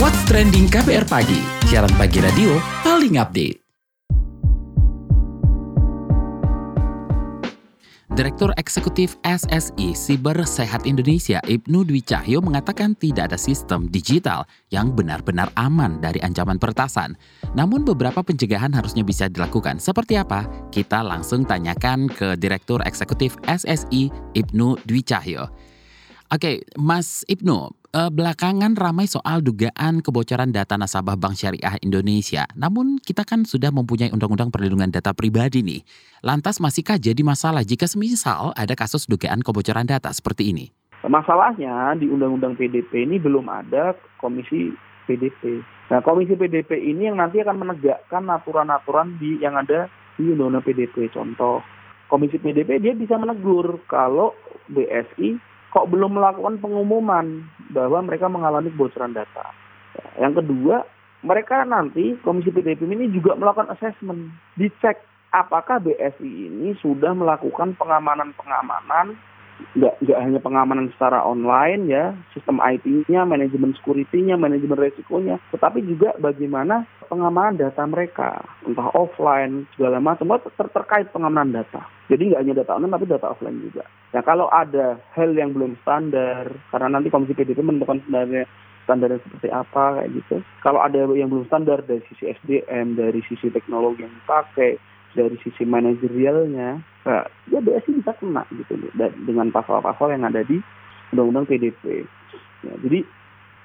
What's 0.00 0.24
Trending 0.24 0.72
KBR 0.72 1.04
Pagi, 1.04 1.44
siaran 1.68 1.92
pagi 2.00 2.24
radio 2.24 2.56
paling 2.80 3.20
update. 3.20 3.69
Direktur 8.20 8.52
Eksekutif 8.60 9.16
SSI 9.24 9.96
Siber 9.96 10.36
Sehat 10.44 10.84
Indonesia 10.84 11.40
Ibnu 11.40 11.88
Dwi 11.88 12.04
Cahyo 12.04 12.44
mengatakan 12.44 12.92
tidak 13.00 13.32
ada 13.32 13.40
sistem 13.40 13.88
digital 13.88 14.44
yang 14.68 14.92
benar-benar 14.92 15.48
aman 15.56 16.04
dari 16.04 16.20
ancaman 16.20 16.60
peretasan. 16.60 17.16
Namun 17.56 17.80
beberapa 17.80 18.20
pencegahan 18.20 18.76
harusnya 18.76 19.08
bisa 19.08 19.32
dilakukan. 19.32 19.80
Seperti 19.80 20.20
apa? 20.20 20.44
Kita 20.68 21.00
langsung 21.00 21.48
tanyakan 21.48 22.12
ke 22.12 22.36
Direktur 22.36 22.84
Eksekutif 22.84 23.40
SSI 23.48 24.12
Ibnu 24.36 24.76
Dwi 24.84 25.00
Cahyo. 25.00 25.48
Oke, 26.28 26.60
Mas 26.76 27.24
Ibnu, 27.24 27.72
eh, 27.94 28.10
belakangan 28.10 28.78
ramai 28.78 29.10
soal 29.10 29.42
dugaan 29.42 30.02
kebocoran 30.02 30.54
data 30.54 30.78
nasabah 30.78 31.18
Bank 31.18 31.38
Syariah 31.38 31.78
Indonesia. 31.82 32.46
Namun 32.54 33.02
kita 33.02 33.26
kan 33.26 33.42
sudah 33.42 33.74
mempunyai 33.74 34.14
undang-undang 34.14 34.54
perlindungan 34.54 34.90
data 34.90 35.10
pribadi 35.10 35.62
nih. 35.62 35.82
Lantas 36.22 36.62
masihkah 36.62 36.98
jadi 36.98 37.20
masalah 37.22 37.66
jika 37.66 37.90
semisal 37.90 38.54
ada 38.54 38.74
kasus 38.78 39.06
dugaan 39.10 39.42
kebocoran 39.42 39.86
data 39.86 40.10
seperti 40.14 40.54
ini? 40.54 40.70
Masalahnya 41.00 41.96
di 41.96 42.12
Undang-Undang 42.12 42.60
PDP 42.60 43.08
ini 43.08 43.16
belum 43.16 43.48
ada 43.48 43.96
Komisi 44.20 44.68
PDP. 45.08 45.64
Nah, 45.88 46.04
Komisi 46.04 46.36
PDP 46.36 46.76
ini 46.76 47.08
yang 47.08 47.16
nanti 47.16 47.40
akan 47.40 47.56
menegakkan 47.56 48.28
aturan-aturan 48.28 49.16
di 49.16 49.40
yang 49.40 49.56
ada 49.56 49.88
di 50.20 50.28
Undang-Undang 50.28 50.60
PDP. 50.68 51.08
Contoh, 51.08 51.64
Komisi 52.12 52.36
PDP 52.36 52.84
dia 52.84 52.92
bisa 52.92 53.16
menegur 53.16 53.80
kalau 53.88 54.36
BSI 54.68 55.49
kok 55.70 55.88
belum 55.90 56.18
melakukan 56.18 56.58
pengumuman 56.58 57.46
bahwa 57.70 58.02
mereka 58.02 58.26
mengalami 58.26 58.74
kebocoran 58.74 59.14
data. 59.14 59.54
Yang 60.18 60.42
kedua, 60.44 60.82
mereka 61.22 61.62
nanti 61.62 62.18
Komisi 62.24 62.50
PDP 62.50 62.84
ini 62.88 63.12
juga 63.12 63.36
melakukan 63.38 63.70
assessment, 63.74 64.34
dicek 64.58 64.98
apakah 65.30 65.78
BSI 65.78 66.50
ini 66.50 66.74
sudah 66.82 67.14
melakukan 67.14 67.78
pengamanan-pengamanan 67.78 69.14
nggak 69.76 69.94
nggak 70.02 70.18
hanya 70.18 70.40
pengamanan 70.42 70.90
secara 70.96 71.22
online 71.22 71.86
ya 71.86 72.12
sistem 72.34 72.58
IT-nya 72.58 73.22
manajemen 73.22 73.76
security-nya 73.78 74.34
manajemen 74.34 74.78
resikonya 74.78 75.38
tetapi 75.54 75.84
juga 75.86 76.16
bagaimana 76.18 76.84
pengamanan 77.10 77.58
data 77.58 77.82
mereka 77.90 78.42
entah 78.62 78.86
offline 78.94 79.66
segala 79.74 79.98
macam 79.98 80.30
ter 80.38 80.66
terkait 80.70 81.10
pengamanan 81.10 81.50
data. 81.50 81.82
Jadi 82.06 82.30
nggak 82.30 82.40
hanya 82.46 82.54
data 82.62 82.78
online 82.78 82.94
tapi 82.94 83.06
data 83.10 83.26
offline 83.34 83.58
juga. 83.58 83.84
Nah 84.14 84.22
kalau 84.22 84.46
ada 84.46 84.98
hal 85.18 85.30
yang 85.34 85.50
belum 85.50 85.74
standar 85.82 86.46
karena 86.70 86.88
nanti 86.94 87.10
komisi 87.10 87.34
PDP 87.34 87.62
menentukan 87.66 87.98
standarnya 88.06 88.46
standarnya 88.86 89.22
seperti 89.22 89.48
apa 89.54 89.84
kayak 90.00 90.10
gitu. 90.18 90.36
Kalau 90.62 90.80
ada 90.82 90.98
yang 91.14 91.30
belum 91.30 91.46
standar 91.50 91.82
dari 91.82 92.02
sisi 92.10 92.30
SDM 92.30 92.94
dari 92.98 93.20
sisi 93.26 93.50
teknologi 93.50 94.06
yang 94.06 94.14
dipakai 94.22 94.78
dari 95.16 95.36
sisi 95.42 95.66
manajerialnya, 95.66 96.78
ya 97.50 97.58
BSI 97.60 97.98
bisa 97.98 98.14
kena 98.18 98.46
gitu 98.54 98.78
dengan 98.96 99.50
pasal-pasal 99.50 100.14
yang 100.14 100.26
ada 100.26 100.44
di 100.46 100.62
Undang-Undang 101.10 101.50
PDP. 101.50 102.06
Ya, 102.62 102.74
jadi 102.86 103.02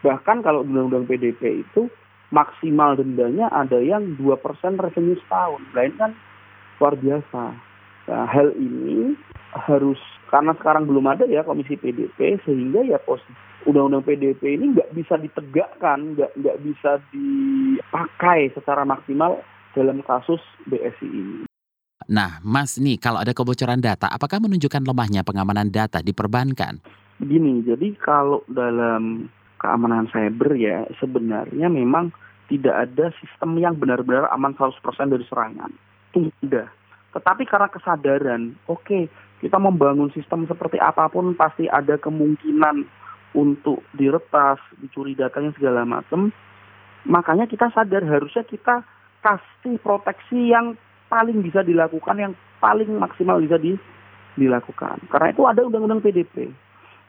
bahkan 0.02 0.42
kalau 0.42 0.66
Undang-Undang 0.66 1.06
PDP 1.06 1.62
itu 1.62 1.92
maksimal 2.34 2.98
dendanya 2.98 3.54
ada 3.54 3.78
yang 3.78 4.18
2% 4.18 4.26
revenue 4.82 5.20
setahun. 5.26 5.62
Lain 5.78 5.94
kan 5.96 6.12
luar 6.82 6.98
biasa. 6.98 7.44
Nah, 8.06 8.26
hal 8.30 8.54
ini 8.58 9.18
harus 9.66 9.98
karena 10.30 10.54
sekarang 10.58 10.86
belum 10.86 11.06
ada 11.10 11.26
ya 11.26 11.42
komisi 11.46 11.78
PDP 11.80 12.38
sehingga 12.44 12.84
ya 12.86 13.00
posisi 13.02 13.34
undang-undang 13.66 14.06
PDP 14.06 14.62
ini 14.62 14.78
nggak 14.78 14.94
bisa 14.94 15.18
ditegakkan, 15.18 16.14
nggak 16.14 16.38
nggak 16.38 16.58
bisa 16.62 17.02
dipakai 17.10 18.54
secara 18.54 18.86
maksimal 18.86 19.42
dalam 19.76 20.00
kasus 20.02 20.40
BSI 20.66 21.06
ini. 21.06 21.46
Nah, 22.08 22.40
Mas 22.46 22.78
nih 22.78 23.02
kalau 23.02 23.20
ada 23.20 23.36
kebocoran 23.36 23.82
data, 23.82 24.08
apakah 24.08 24.40
menunjukkan 24.40 24.86
lemahnya 24.86 25.26
pengamanan 25.26 25.74
data 25.74 26.00
di 26.00 26.14
perbankan? 26.16 26.80
Begini, 27.20 27.64
jadi 27.64 27.96
kalau 28.00 28.44
dalam 28.52 29.28
keamanan 29.60 30.06
cyber 30.12 30.54
ya 30.56 30.86
sebenarnya 31.00 31.72
memang 31.72 32.12
tidak 32.46 32.76
ada 32.90 33.10
sistem 33.18 33.58
yang 33.58 33.74
benar-benar 33.76 34.30
aman 34.30 34.54
100% 34.54 34.78
dari 35.10 35.26
serangan. 35.26 35.72
Itu 36.14 36.30
tidak. 36.46 36.70
Tetapi 37.16 37.44
karena 37.48 37.70
kesadaran, 37.72 38.42
oke, 38.70 38.84
okay, 38.84 39.04
kita 39.42 39.58
membangun 39.58 40.12
sistem 40.14 40.46
seperti 40.46 40.78
apa 40.78 41.08
pun 41.10 41.34
pasti 41.34 41.66
ada 41.66 41.98
kemungkinan 41.98 42.86
untuk 43.36 43.84
diretas, 43.96 44.62
dicuri 44.80 45.16
datanya 45.18 45.52
segala 45.56 45.84
macam. 45.84 46.30
Makanya 47.08 47.46
kita 47.46 47.70
sadar 47.74 48.04
harusnya 48.06 48.44
kita 48.46 48.84
kasih 49.26 49.82
proteksi 49.82 50.54
yang 50.54 50.78
paling 51.10 51.42
bisa 51.42 51.66
dilakukan, 51.66 52.22
yang 52.22 52.34
paling 52.62 52.94
maksimal 53.02 53.42
bisa 53.42 53.58
di, 53.58 53.74
dilakukan. 54.38 55.02
Karena 55.10 55.34
itu 55.34 55.42
ada 55.50 55.66
undang-undang 55.66 56.06
PDP. 56.06 56.54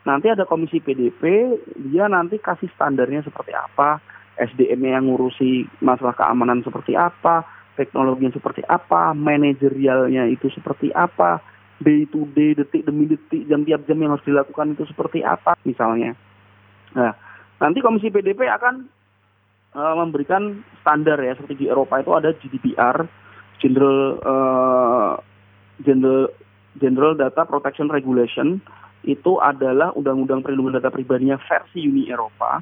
Nanti 0.08 0.32
ada 0.32 0.48
komisi 0.48 0.80
PDP, 0.80 1.52
dia 1.92 2.08
nanti 2.08 2.40
kasih 2.40 2.72
standarnya 2.72 3.26
seperti 3.26 3.52
apa, 3.52 4.00
SDM 4.38 4.80
yang 4.86 5.04
ngurusi 5.10 5.66
masalah 5.82 6.14
keamanan 6.14 6.62
seperti 6.62 6.94
apa, 6.96 7.42
teknologinya 7.74 8.32
seperti 8.32 8.62
apa, 8.64 9.12
manajerialnya 9.12 10.30
itu 10.30 10.46
seperti 10.54 10.94
apa, 10.94 11.42
day 11.82 12.06
to 12.08 12.24
day, 12.32 12.54
detik 12.54 12.86
demi 12.86 13.10
detik, 13.10 13.44
jam 13.50 13.66
tiap 13.66 13.84
jam 13.84 13.98
yang 13.98 14.14
harus 14.14 14.24
dilakukan 14.24 14.78
itu 14.78 14.86
seperti 14.88 15.26
apa, 15.26 15.58
misalnya. 15.66 16.14
Nah, 16.94 17.12
nanti 17.58 17.82
komisi 17.82 18.08
PDP 18.08 18.46
akan 18.46 18.86
uh, 19.76 19.94
memberikan 20.00 20.64
standar 20.80 21.20
ya 21.20 21.36
seperti 21.36 21.64
di 21.64 21.66
Eropa 21.68 22.00
itu 22.00 22.10
ada 22.16 22.32
GDPR 22.32 23.04
General 23.60 24.00
uh, 24.24 25.12
General 25.84 26.32
General 26.80 27.12
Data 27.12 27.44
Protection 27.44 27.92
Regulation 27.92 28.60
itu 29.06 29.38
adalah 29.38 29.94
undang-undang 29.94 30.42
perlindungan 30.42 30.82
data 30.82 30.90
pribadinya 30.90 31.38
versi 31.46 31.86
Uni 31.86 32.10
Eropa. 32.10 32.58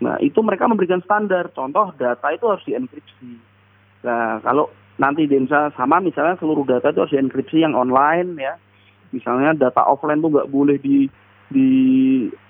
Nah, 0.00 0.16
itu 0.24 0.40
mereka 0.40 0.64
memberikan 0.64 1.04
standar. 1.04 1.52
Contoh 1.52 1.92
data 2.00 2.32
itu 2.32 2.48
harus 2.48 2.64
dienkripsi. 2.64 3.30
Nah, 4.08 4.40
kalau 4.40 4.72
nanti 4.96 5.28
di 5.28 5.36
sama 5.48 6.00
misalnya 6.00 6.40
seluruh 6.40 6.64
data 6.64 6.90
itu 6.90 7.00
harus 7.04 7.12
dienkripsi 7.12 7.60
yang 7.60 7.76
online 7.76 8.40
ya. 8.40 8.54
Misalnya 9.12 9.52
data 9.52 9.84
offline 9.84 10.24
tuh 10.24 10.32
nggak 10.32 10.50
boleh 10.50 10.80
di 10.80 11.06
di 11.46 11.68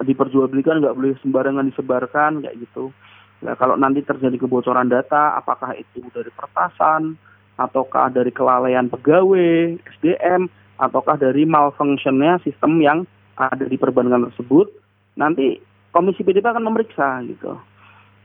diperjualbelikan 0.00 0.80
nggak 0.80 0.96
boleh 0.96 1.12
sembarangan 1.20 1.66
disebarkan 1.68 2.46
kayak 2.46 2.56
gitu. 2.62 2.94
Nah, 3.44 3.52
kalau 3.58 3.76
nanti 3.76 4.00
terjadi 4.00 4.40
kebocoran 4.40 4.88
data, 4.88 5.36
apakah 5.36 5.76
itu 5.76 6.00
dari 6.12 6.32
pertasan, 6.32 7.20
ataukah 7.60 8.08
dari 8.12 8.32
kelalaian 8.32 8.88
pegawai, 8.88 9.76
SDM, 9.98 10.48
ataukah 10.80 11.20
dari 11.20 11.44
malfunctionnya 11.44 12.40
sistem 12.44 12.80
yang 12.80 12.98
ada 13.36 13.64
di 13.68 13.76
perbankan 13.76 14.32
tersebut, 14.32 14.72
nanti 15.16 15.60
Komisi 15.92 16.20
PDP 16.20 16.44
akan 16.44 16.68
memeriksa 16.68 17.24
gitu. 17.24 17.56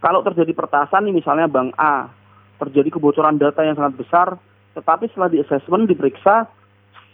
Kalau 0.04 0.20
terjadi 0.28 0.52
pertasan 0.52 1.08
misalnya 1.16 1.48
Bank 1.48 1.72
A, 1.80 2.12
terjadi 2.60 2.92
kebocoran 3.00 3.40
data 3.40 3.64
yang 3.64 3.80
sangat 3.80 3.96
besar, 3.96 4.28
tetapi 4.76 5.08
setelah 5.08 5.32
di 5.32 5.40
assessment 5.40 5.88
diperiksa, 5.88 6.52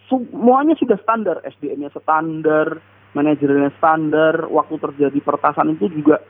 semuanya 0.09 0.73
sudah 0.73 0.97
standar, 1.05 1.45
SDM-nya 1.45 1.93
standar, 1.93 2.81
manajernya 3.13 3.69
standar, 3.77 4.49
waktu 4.49 4.81
terjadi 4.81 5.19
pertasan 5.21 5.77
itu 5.77 5.93
juga 5.93 6.25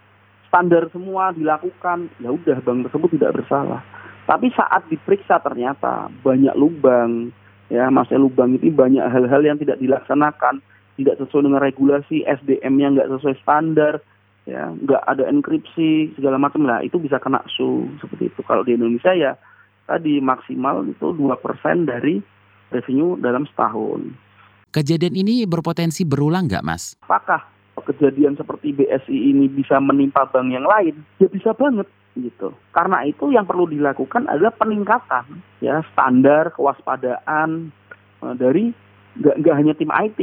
standar 0.48 0.88
semua 0.90 1.36
dilakukan, 1.36 2.10
ya 2.24 2.32
udah 2.32 2.58
bank 2.64 2.88
tersebut 2.90 3.10
tidak 3.20 3.44
bersalah. 3.44 3.84
Tapi 4.28 4.52
saat 4.52 4.84
diperiksa 4.92 5.40
ternyata 5.40 6.12
banyak 6.24 6.56
lubang, 6.60 7.32
ya 7.72 7.88
maksudnya 7.88 8.24
lubang 8.28 8.60
itu 8.60 8.72
banyak 8.72 9.04
hal-hal 9.04 9.42
yang 9.44 9.56
tidak 9.60 9.80
dilaksanakan, 9.80 10.60
tidak 11.00 11.16
sesuai 11.20 11.48
dengan 11.48 11.62
regulasi, 11.64 12.28
SDM-nya 12.28 12.98
nggak 12.98 13.10
sesuai 13.16 13.36
standar, 13.40 14.04
ya 14.44 14.72
nggak 14.72 15.04
ada 15.08 15.24
enkripsi 15.32 16.16
segala 16.20 16.36
macam 16.36 16.68
lah, 16.68 16.84
itu 16.84 17.00
bisa 17.00 17.20
kena 17.20 17.40
su 17.52 17.88
seperti 18.04 18.32
itu. 18.32 18.42
Kalau 18.44 18.68
di 18.68 18.76
Indonesia 18.76 19.16
ya 19.16 19.36
tadi 19.88 20.20
maksimal 20.20 20.84
itu 20.84 21.16
dua 21.16 21.40
persen 21.40 21.88
dari 21.88 22.20
revenue 22.72 23.16
dalam 23.20 23.48
setahun. 23.48 24.12
Kejadian 24.76 25.16
ini 25.16 25.48
berpotensi 25.48 26.04
berulang 26.04 26.52
nggak, 26.52 26.64
Mas? 26.68 27.00
Apakah 27.08 27.48
kejadian 27.86 28.38
seperti 28.38 28.74
BSI 28.74 29.36
ini 29.36 29.46
bisa 29.52 29.78
menimpa 29.78 30.26
bank 30.30 30.50
yang 30.50 30.66
lain? 30.66 30.96
Ya 31.22 31.28
bisa 31.30 31.54
banget 31.54 31.86
gitu. 32.18 32.54
Karena 32.74 33.06
itu 33.06 33.30
yang 33.30 33.46
perlu 33.46 33.70
dilakukan 33.70 34.26
adalah 34.26 34.54
peningkatan 34.58 35.42
ya 35.62 35.86
standar 35.94 36.54
kewaspadaan 36.58 37.70
uh, 38.26 38.34
dari 38.34 38.74
nggak 39.18 39.58
hanya 39.58 39.74
tim 39.78 39.94
IT. 39.94 40.20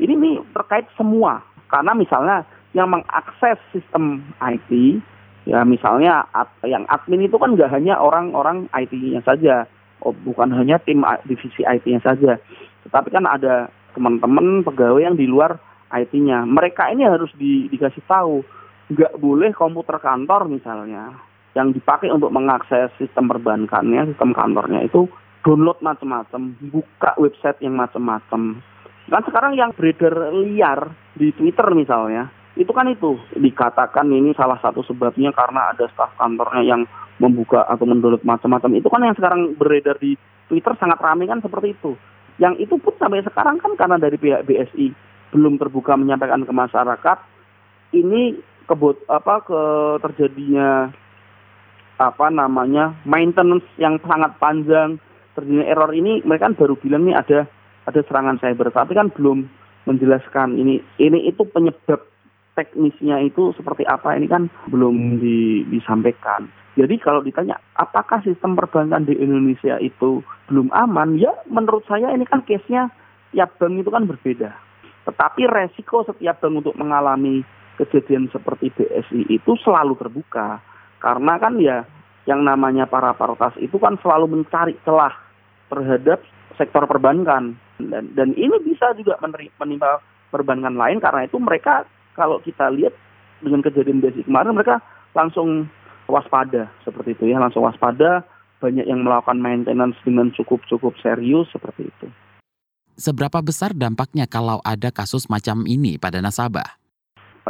Ini 0.00 0.12
nih 0.16 0.40
terkait 0.56 0.88
semua. 0.96 1.44
Karena 1.68 1.96
misalnya 1.96 2.44
yang 2.76 2.90
mengakses 2.90 3.60
sistem 3.72 4.24
IT 4.40 5.00
ya 5.44 5.60
misalnya 5.62 6.24
ad, 6.32 6.48
yang 6.64 6.88
admin 6.88 7.28
itu 7.28 7.36
kan 7.36 7.52
nggak 7.52 7.72
hanya 7.72 8.00
orang-orang 8.00 8.64
IT-nya 8.72 9.20
saja, 9.24 9.68
oh, 10.00 10.16
bukan 10.24 10.48
hanya 10.56 10.80
tim 10.80 11.04
divisi 11.28 11.60
IT-nya 11.64 12.00
saja, 12.00 12.40
tetapi 12.88 13.12
kan 13.12 13.28
ada 13.28 13.68
teman-teman 13.92 14.64
pegawai 14.64 15.04
yang 15.04 15.16
di 15.20 15.28
luar 15.28 15.60
IT-nya. 16.02 16.42
Mereka 16.48 16.90
ini 16.90 17.06
harus 17.06 17.30
di, 17.38 17.70
dikasih 17.70 18.02
tahu, 18.10 18.42
nggak 18.90 19.16
boleh 19.16 19.50
komputer 19.54 19.96
kantor 20.02 20.50
misalnya 20.50 21.14
yang 21.54 21.70
dipakai 21.70 22.10
untuk 22.10 22.34
mengakses 22.34 22.90
sistem 22.98 23.30
perbankannya, 23.30 24.10
sistem 24.10 24.34
kantornya 24.34 24.82
itu 24.82 25.06
download 25.46 25.78
macam-macam, 25.78 26.58
buka 26.72 27.14
website 27.16 27.62
yang 27.62 27.78
macam-macam. 27.78 28.58
Kan 29.06 29.22
sekarang 29.28 29.52
yang 29.54 29.70
beredar 29.76 30.34
liar 30.34 30.90
di 31.14 31.30
Twitter 31.36 31.68
misalnya, 31.76 32.32
itu 32.58 32.72
kan 32.74 32.90
itu 32.90 33.14
dikatakan 33.38 34.10
ini 34.10 34.34
salah 34.34 34.58
satu 34.58 34.82
sebabnya 34.82 35.30
karena 35.30 35.70
ada 35.70 35.86
staf 35.94 36.10
kantornya 36.18 36.62
yang 36.66 36.82
membuka 37.22 37.62
atau 37.70 37.86
mendownload 37.86 38.26
macam-macam. 38.26 38.70
Itu 38.74 38.88
kan 38.90 39.06
yang 39.06 39.14
sekarang 39.14 39.54
beredar 39.54 39.94
di 40.02 40.18
Twitter 40.50 40.74
sangat 40.80 40.98
ramai 40.98 41.30
kan 41.30 41.38
seperti 41.38 41.78
itu. 41.78 41.94
Yang 42.42 42.66
itu 42.66 42.74
pun 42.82 42.94
sampai 42.98 43.22
sekarang 43.22 43.62
kan 43.62 43.78
karena 43.78 43.96
dari 44.00 44.18
pihak 44.18 44.42
BSI 44.42 45.13
belum 45.34 45.58
terbuka 45.58 45.98
menyampaikan 45.98 46.46
ke 46.46 46.52
masyarakat 46.54 47.18
ini 47.98 48.38
kebut 48.70 49.02
apa 49.10 49.42
ke 49.42 49.60
terjadinya 50.06 50.94
apa 51.98 52.26
namanya 52.30 52.94
maintenance 53.02 53.66
yang 53.78 53.98
sangat 54.06 54.34
panjang 54.38 55.02
terjadinya 55.34 55.66
error 55.66 55.90
ini 55.90 56.22
mereka 56.22 56.46
kan 56.50 56.54
baru 56.54 56.74
bilang 56.78 57.10
nih 57.10 57.18
ada 57.18 57.50
ada 57.84 58.00
serangan 58.06 58.38
cyber. 58.38 58.70
Tapi 58.70 58.94
kan 58.94 59.10
belum 59.10 59.50
menjelaskan 59.84 60.56
ini 60.56 60.80
ini 61.02 61.28
itu 61.28 61.42
penyebab 61.44 62.00
teknisnya 62.54 63.18
itu 63.26 63.50
seperti 63.58 63.82
apa 63.84 64.14
ini 64.14 64.30
kan 64.30 64.46
belum 64.70 65.18
di, 65.18 65.66
disampaikan. 65.68 66.46
Jadi 66.74 66.98
kalau 67.02 67.22
ditanya 67.22 67.58
apakah 67.78 68.22
sistem 68.22 68.54
perbankan 68.54 69.06
di 69.06 69.14
Indonesia 69.14 69.78
itu 69.82 70.22
belum 70.50 70.70
aman? 70.74 71.18
Ya 71.18 71.34
menurut 71.50 71.86
saya 71.86 72.10
ini 72.14 72.26
kan 72.26 72.42
case-nya 72.46 72.90
tiap 73.34 73.58
bank 73.58 73.82
itu 73.82 73.90
kan 73.90 74.06
berbeda 74.06 74.63
tetapi 75.04 75.44
resiko 75.44 76.04
setiap 76.08 76.40
bank 76.40 76.64
untuk 76.64 76.74
mengalami 76.80 77.44
kejadian 77.76 78.32
seperti 78.32 78.72
BSI 78.72 79.28
itu 79.28 79.52
selalu 79.60 79.98
terbuka. 80.00 80.64
Karena 81.02 81.36
kan 81.36 81.60
ya 81.60 81.84
yang 82.24 82.40
namanya 82.40 82.88
para 82.88 83.12
partas 83.12 83.52
itu 83.60 83.76
kan 83.76 84.00
selalu 84.00 84.40
mencari 84.40 84.72
celah 84.88 85.12
terhadap 85.68 86.24
sektor 86.56 86.88
perbankan. 86.88 87.60
Dan 87.76 88.16
dan 88.16 88.32
ini 88.32 88.56
bisa 88.64 88.96
juga 88.96 89.20
menimpa 89.60 90.00
perbankan 90.32 90.72
lain 90.72 91.02
karena 91.04 91.28
itu 91.28 91.36
mereka 91.36 91.84
kalau 92.16 92.40
kita 92.40 92.72
lihat 92.72 92.96
dengan 93.44 93.60
kejadian 93.60 94.00
basic 94.00 94.24
kemarin 94.24 94.56
mereka 94.56 94.80
langsung 95.12 95.68
waspada 96.08 96.72
seperti 96.86 97.12
itu 97.12 97.28
ya 97.28 97.38
langsung 97.42 97.68
waspada. 97.68 98.24
Banyak 98.62 98.88
yang 98.88 99.04
melakukan 99.04 99.44
maintenance 99.44 100.00
dengan 100.08 100.32
cukup 100.32 100.64
cukup 100.64 100.96
serius 101.04 101.52
seperti 101.52 101.84
itu. 101.84 102.08
Seberapa 102.94 103.42
besar 103.42 103.74
dampaknya 103.74 104.30
kalau 104.30 104.62
ada 104.62 104.94
kasus 104.94 105.26
macam 105.26 105.66
ini 105.66 105.98
pada 105.98 106.22
nasabah? 106.22 106.78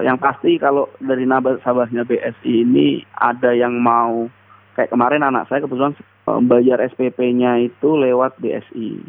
Yang 0.01 0.19
pasti 0.25 0.53
kalau 0.57 0.89
dari 0.99 1.29
nasabahnya 1.29 2.03
BSI 2.09 2.65
ini 2.65 3.05
ada 3.15 3.53
yang 3.53 3.77
mau 3.79 4.27
kayak 4.75 4.91
kemarin 4.91 5.23
anak 5.23 5.47
saya 5.47 5.63
kebetulan 5.63 5.95
bayar 6.49 6.81
SPP-nya 6.83 7.61
itu 7.61 7.89
lewat 7.93 8.41
BSI. 8.41 9.05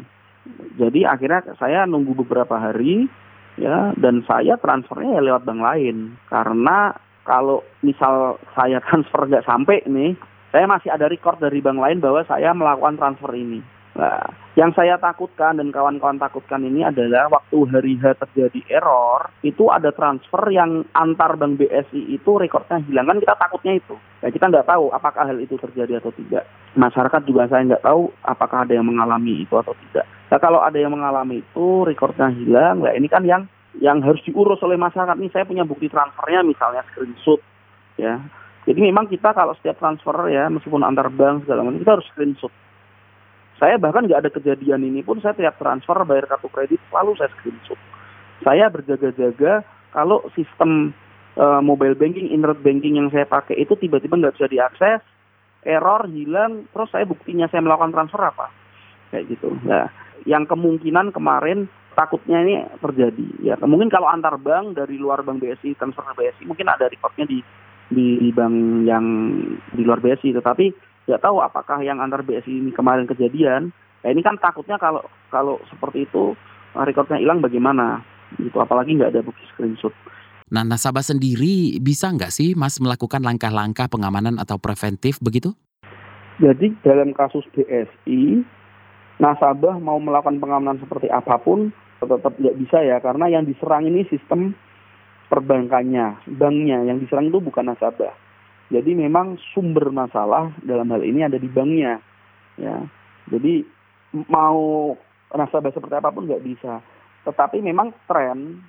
Jadi 0.76 1.00
akhirnya 1.02 1.56
saya 1.58 1.88
nunggu 1.88 2.22
beberapa 2.22 2.60
hari 2.60 3.08
ya 3.56 3.96
dan 3.96 4.20
saya 4.28 4.60
transfernya 4.60 5.18
ya 5.18 5.26
lewat 5.32 5.42
bank 5.48 5.60
lain 5.64 6.20
karena 6.28 6.92
kalau 7.24 7.64
misal 7.80 8.36
saya 8.52 8.78
transfer 8.86 9.24
nggak 9.24 9.48
sampai 9.48 9.82
nih 9.88 10.12
saya 10.52 10.68
masih 10.68 10.92
ada 10.92 11.08
record 11.08 11.40
dari 11.40 11.64
bank 11.64 11.80
lain 11.80 11.98
bahwa 11.98 12.22
saya 12.28 12.52
melakukan 12.52 13.00
transfer 13.00 13.32
ini. 13.34 13.64
Nah, 13.96 14.45
yang 14.56 14.72
saya 14.72 14.96
takutkan 14.96 15.60
dan 15.60 15.68
kawan-kawan 15.68 16.16
takutkan 16.16 16.64
ini 16.64 16.80
adalah 16.80 17.28
waktu 17.28 17.68
hari 17.68 18.00
H 18.00 18.16
terjadi 18.24 18.80
error, 18.80 19.28
itu 19.44 19.68
ada 19.68 19.92
transfer 19.92 20.48
yang 20.48 20.80
antar 20.96 21.36
bank 21.36 21.60
BSI 21.60 22.16
itu 22.16 22.40
rekornya 22.40 22.80
hilang. 22.88 23.04
Kan 23.04 23.20
kita 23.20 23.36
takutnya 23.36 23.76
itu. 23.76 24.00
Ya, 24.24 24.32
kita 24.32 24.48
nggak 24.48 24.64
tahu 24.64 24.88
apakah 24.96 25.28
hal 25.28 25.36
itu 25.44 25.60
terjadi 25.60 26.00
atau 26.00 26.08
tidak. 26.16 26.48
Masyarakat 26.72 27.20
juga 27.28 27.52
saya 27.52 27.68
nggak 27.68 27.84
tahu 27.84 28.08
apakah 28.24 28.64
ada 28.64 28.72
yang 28.72 28.88
mengalami 28.88 29.44
itu 29.44 29.52
atau 29.60 29.76
tidak. 29.76 30.08
Nah, 30.32 30.40
kalau 30.40 30.64
ada 30.64 30.80
yang 30.80 30.96
mengalami 30.96 31.44
itu, 31.44 31.84
rekornya 31.84 32.32
hilang, 32.32 32.80
nah 32.80 32.96
ini 32.96 33.12
kan 33.12 33.28
yang 33.28 33.44
yang 33.76 34.00
harus 34.00 34.24
diurus 34.24 34.64
oleh 34.64 34.80
masyarakat. 34.80 35.20
Nih 35.20 35.36
saya 35.36 35.44
punya 35.44 35.68
bukti 35.68 35.92
transfernya 35.92 36.40
misalnya 36.40 36.80
screenshot. 36.88 37.44
ya. 38.00 38.24
Jadi 38.64 38.80
memang 38.80 39.04
kita 39.12 39.36
kalau 39.36 39.52
setiap 39.60 39.76
transfer 39.76 40.16
ya, 40.32 40.48
meskipun 40.48 40.80
antar 40.80 41.12
bank 41.12 41.44
segala 41.44 41.60
macam, 41.60 41.76
kita 41.76 41.92
harus 42.00 42.08
screenshot 42.08 42.48
saya 43.56 43.80
bahkan 43.80 44.04
nggak 44.04 44.20
ada 44.20 44.30
kejadian 44.32 44.84
ini 44.84 45.00
pun 45.00 45.20
saya 45.24 45.32
tiap 45.32 45.56
transfer 45.56 45.96
bayar 46.04 46.28
kartu 46.28 46.52
kredit 46.52 46.80
selalu 46.92 47.16
saya 47.16 47.32
screenshot. 47.36 47.80
Saya 48.44 48.68
berjaga-jaga 48.68 49.64
kalau 49.96 50.20
sistem 50.36 50.92
uh, 51.40 51.64
mobile 51.64 51.96
banking, 51.96 52.28
internet 52.28 52.60
banking 52.60 53.00
yang 53.00 53.08
saya 53.08 53.24
pakai 53.24 53.56
itu 53.56 53.72
tiba-tiba 53.80 54.20
nggak 54.20 54.36
bisa 54.36 54.48
diakses, 54.52 55.00
error 55.64 56.04
hilang, 56.12 56.68
terus 56.68 56.92
saya 56.92 57.08
buktinya 57.08 57.48
saya 57.48 57.64
melakukan 57.64 57.96
transfer 57.96 58.20
apa, 58.20 58.52
kayak 59.08 59.24
gitu. 59.32 59.56
Nah, 59.64 59.88
yang 60.28 60.44
kemungkinan 60.44 61.16
kemarin 61.16 61.64
takutnya 61.96 62.44
ini 62.44 62.54
terjadi. 62.76 63.28
Ya, 63.40 63.54
mungkin 63.64 63.88
kalau 63.88 64.04
antar 64.12 64.36
bank 64.36 64.76
dari 64.76 65.00
luar 65.00 65.24
bank 65.24 65.40
BSI 65.40 65.80
transfer 65.80 66.04
ke 66.04 66.12
BSI 66.12 66.44
mungkin 66.44 66.68
ada 66.68 66.92
recordnya 66.92 67.24
di 67.24 67.40
di, 67.86 68.20
di 68.20 68.30
bank 68.34 68.84
yang 68.84 69.04
di 69.72 69.80
luar 69.80 70.04
BSI, 70.04 70.36
tetapi 70.36 70.66
nggak 71.06 71.22
tahu 71.22 71.38
apakah 71.38 71.80
yang 71.82 72.02
antar 72.02 72.26
BSI 72.26 72.50
ini 72.50 72.70
kemarin 72.74 73.06
kejadian. 73.06 73.70
Ya 74.02 74.08
ini 74.12 74.22
kan 74.22 74.38
takutnya 74.38 74.78
kalau 74.78 75.02
kalau 75.30 75.58
seperti 75.70 76.06
itu 76.06 76.34
eh, 76.74 76.84
rekornya 76.84 77.22
hilang 77.22 77.42
bagaimana? 77.42 78.02
Itu 78.38 78.58
apalagi 78.58 78.98
nggak 78.98 79.14
ada 79.14 79.22
bukti 79.22 79.42
screenshot. 79.54 79.94
Nah, 80.46 80.62
nasabah 80.62 81.02
sendiri 81.02 81.82
bisa 81.82 82.06
nggak 82.06 82.30
sih 82.30 82.54
Mas 82.54 82.78
melakukan 82.78 83.18
langkah-langkah 83.18 83.90
pengamanan 83.90 84.38
atau 84.38 84.62
preventif 84.62 85.18
begitu? 85.18 85.50
Jadi 86.38 86.70
dalam 86.86 87.10
kasus 87.16 87.42
BSI, 87.50 88.46
nasabah 89.18 89.80
mau 89.82 89.98
melakukan 89.98 90.38
pengamanan 90.38 90.78
seperti 90.78 91.10
apa 91.10 91.40
pun 91.42 91.74
tetap 91.98 92.36
nggak 92.36 92.56
bisa 92.62 92.78
ya 92.84 93.00
karena 93.02 93.26
yang 93.26 93.42
diserang 93.48 93.88
ini 93.88 94.06
sistem 94.06 94.54
perbankannya, 95.26 96.22
banknya 96.38 96.86
yang 96.86 97.02
diserang 97.02 97.32
itu 97.32 97.42
bukan 97.42 97.72
nasabah. 97.72 98.14
Jadi 98.66 98.98
memang 98.98 99.38
sumber 99.54 99.94
masalah 99.94 100.50
dalam 100.66 100.90
hal 100.90 101.02
ini 101.06 101.22
ada 101.22 101.38
di 101.38 101.46
banknya. 101.46 102.02
Ya, 102.58 102.82
jadi 103.30 103.62
mau 104.26 104.94
nasabah 105.30 105.70
seperti 105.70 105.94
apa 105.94 106.10
pun 106.10 106.26
nggak 106.26 106.42
bisa. 106.42 106.82
Tetapi 107.22 107.62
memang 107.62 107.94
tren 108.10 108.62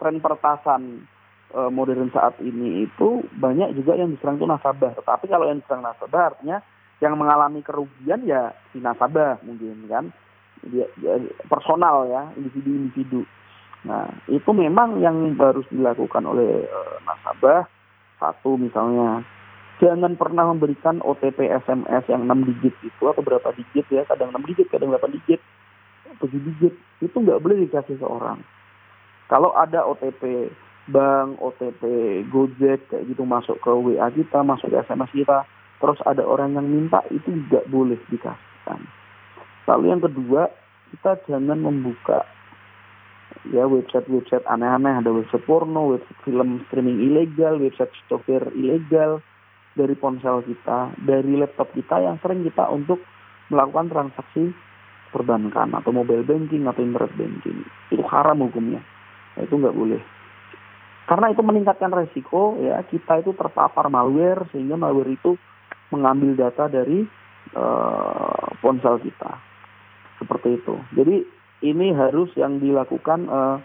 tren 0.00 0.16
pertasan 0.24 1.04
uh, 1.52 1.68
modern 1.68 2.08
saat 2.12 2.36
ini 2.40 2.88
itu 2.88 3.24
banyak 3.36 3.76
juga 3.76 3.96
yang 4.00 4.12
diserang 4.16 4.40
itu 4.40 4.48
nasabah. 4.48 4.96
Tapi 5.04 5.28
kalau 5.28 5.48
yang 5.48 5.60
diserang 5.60 5.84
nasabah 5.84 6.32
artinya 6.32 6.64
yang 7.04 7.18
mengalami 7.18 7.60
kerugian 7.60 8.24
ya 8.24 8.54
si 8.70 8.78
nasabah 8.78 9.42
mungkin 9.42 9.90
kan 9.90 10.14
dia, 10.62 10.86
dia, 10.96 11.18
personal 11.50 12.06
ya 12.08 12.30
individu-individu. 12.38 13.26
Nah 13.84 14.06
itu 14.30 14.50
memang 14.54 15.02
yang 15.02 15.34
harus 15.36 15.66
dilakukan 15.68 16.24
oleh 16.24 16.64
uh, 16.70 16.96
nasabah 17.04 17.66
satu 18.22 18.54
misalnya 18.54 19.26
jangan 19.82 20.14
pernah 20.14 20.46
memberikan 20.54 21.02
OTP 21.02 21.50
SMS 21.50 22.06
yang 22.06 22.30
6 22.30 22.46
digit 22.46 22.74
itu 22.86 23.02
atau 23.02 23.18
berapa 23.18 23.50
digit 23.58 23.90
ya. 23.90 24.06
Kadang 24.06 24.30
6 24.30 24.46
digit 24.54 24.70
kadang 24.70 24.94
8 24.94 25.10
digit. 25.18 25.42
7 26.22 26.22
digit. 26.30 26.78
Itu 27.02 27.18
nggak 27.18 27.42
boleh 27.42 27.66
dikasih 27.66 27.98
ke 27.98 28.06
orang 28.06 28.38
kalau 29.32 29.56
ada 29.56 29.88
OTP 29.88 30.52
bank, 30.92 31.40
OTP 31.40 31.82
Gojek 32.28 32.84
kayak 32.92 33.08
gitu 33.08 33.24
masuk 33.24 33.56
ke 33.64 33.72
WA 33.72 34.12
kita, 34.12 34.44
masuk 34.44 34.68
ke 34.68 34.76
SMS 34.84 35.08
kita, 35.08 35.48
terus 35.80 35.96
ada 36.04 36.20
orang 36.20 36.52
yang 36.52 36.68
minta 36.68 37.00
itu 37.08 37.32
nggak 37.32 37.64
boleh 37.72 37.96
dikasihkan. 38.12 38.84
Lalu 39.72 39.84
yang 39.88 40.04
kedua, 40.04 40.52
kita 40.92 41.16
jangan 41.24 41.64
membuka 41.64 42.28
ya 43.56 43.64
website-website 43.64 44.44
aneh-aneh, 44.44 45.00
ada 45.00 45.08
website 45.08 45.48
porno, 45.48 45.96
website 45.96 46.20
film 46.28 46.60
streaming 46.68 47.00
ilegal, 47.00 47.56
website 47.56 47.96
stokir 48.04 48.44
ilegal 48.52 49.24
dari 49.72 49.96
ponsel 49.96 50.44
kita, 50.44 50.92
dari 51.00 51.32
laptop 51.36 51.72
kita 51.72 52.00
yang 52.00 52.20
sering 52.20 52.44
kita 52.44 52.68
untuk 52.68 53.00
melakukan 53.48 53.88
transaksi 53.88 54.52
perbankan 55.12 55.76
atau 55.76 55.92
mobile 55.92 56.24
banking 56.24 56.64
atau 56.64 56.80
internet 56.80 57.12
banking. 57.16 57.64
Itu 57.92 58.04
haram 58.08 58.40
hukumnya. 58.40 58.80
Nah, 59.36 59.42
itu 59.44 59.54
nggak 59.56 59.76
boleh. 59.76 60.00
Karena 61.04 61.28
itu 61.28 61.42
meningkatkan 61.44 61.92
resiko 61.92 62.56
ya 62.62 62.80
kita 62.88 63.20
itu 63.20 63.36
terpapar 63.36 63.92
malware 63.92 64.48
sehingga 64.54 64.80
malware 64.80 65.12
itu 65.12 65.36
mengambil 65.92 66.32
data 66.32 66.72
dari 66.72 67.04
uh, 67.52 68.48
ponsel 68.64 68.96
kita. 69.04 69.36
Seperti 70.16 70.62
itu. 70.62 70.74
Jadi 70.96 71.16
ini 71.68 71.92
harus 71.92 72.32
yang 72.38 72.62
dilakukan 72.62 73.28
uh, 73.28 73.56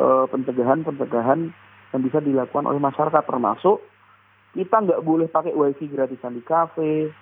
uh, 0.00 0.24
pencegahan-pencegahan 0.32 1.40
yang 1.94 2.02
bisa 2.02 2.18
dilakukan 2.18 2.66
oleh 2.66 2.80
masyarakat 2.82 3.22
termasuk 3.24 3.78
kita 4.56 4.76
nggak 4.80 5.04
boleh 5.04 5.28
pakai 5.28 5.52
wifi 5.52 5.90
gratisan 5.90 6.36
di 6.36 6.42
kafe 6.44 7.12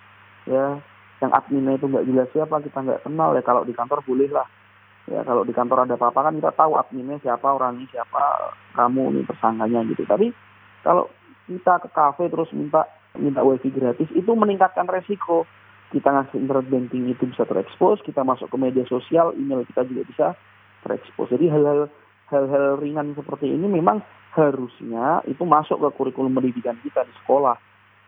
ya. 0.47 0.79
Yang 1.17 1.33
adminnya 1.33 1.81
itu 1.81 1.89
nggak 1.89 2.07
jelas 2.07 2.29
siapa 2.31 2.61
kita 2.61 2.79
nggak 2.85 3.03
kenal. 3.03 3.33
Ya 3.33 3.43
kalau 3.43 3.65
di 3.65 3.73
kantor 3.73 4.05
boleh 4.05 4.29
lah. 4.31 4.47
Ya 5.07 5.23
kalau 5.23 5.47
di 5.47 5.55
kantor 5.55 5.87
ada 5.87 5.95
apa-apa 5.95 6.31
kan 6.31 6.35
kita 6.37 6.53
tahu 6.55 6.77
adminnya 6.77 7.17
siapa 7.23 7.47
orangnya 7.47 7.87
siapa 7.89 8.53
kamu 8.77 9.17
nih 9.17 9.25
tersangkanya 9.27 9.81
gitu. 9.91 10.03
Tapi 10.05 10.31
kalau 10.85 11.09
kita 11.47 11.79
ke 11.83 11.89
kafe 11.95 12.29
terus 12.29 12.51
minta 12.53 12.85
minta 13.17 13.41
wifi 13.41 13.73
gratis 13.73 14.11
itu 14.13 14.31
meningkatkan 14.35 14.87
resiko. 14.87 15.49
Kita 15.87 16.11
ngasih 16.11 16.43
internet 16.43 16.67
banking 16.67 17.15
itu 17.15 17.31
bisa 17.31 17.47
terekspos 17.47 18.03
kita 18.03 18.27
masuk 18.27 18.51
ke 18.51 18.59
media 18.59 18.83
sosial 18.91 19.31
email 19.39 19.63
kita 19.71 19.87
juga 19.87 20.03
bisa 20.03 20.27
terekspos. 20.83 21.31
Jadi 21.31 21.47
hal-hal 21.47 21.87
hal-hal 22.27 22.83
ringan 22.83 23.15
seperti 23.15 23.55
ini 23.55 23.71
memang 23.71 24.03
harusnya 24.37 25.25
itu 25.25 25.43
masuk 25.43 25.81
ke 25.81 25.89
kurikulum 25.97 26.37
pendidikan 26.37 26.77
kita 26.85 27.03
di 27.09 27.15
sekolah 27.25 27.57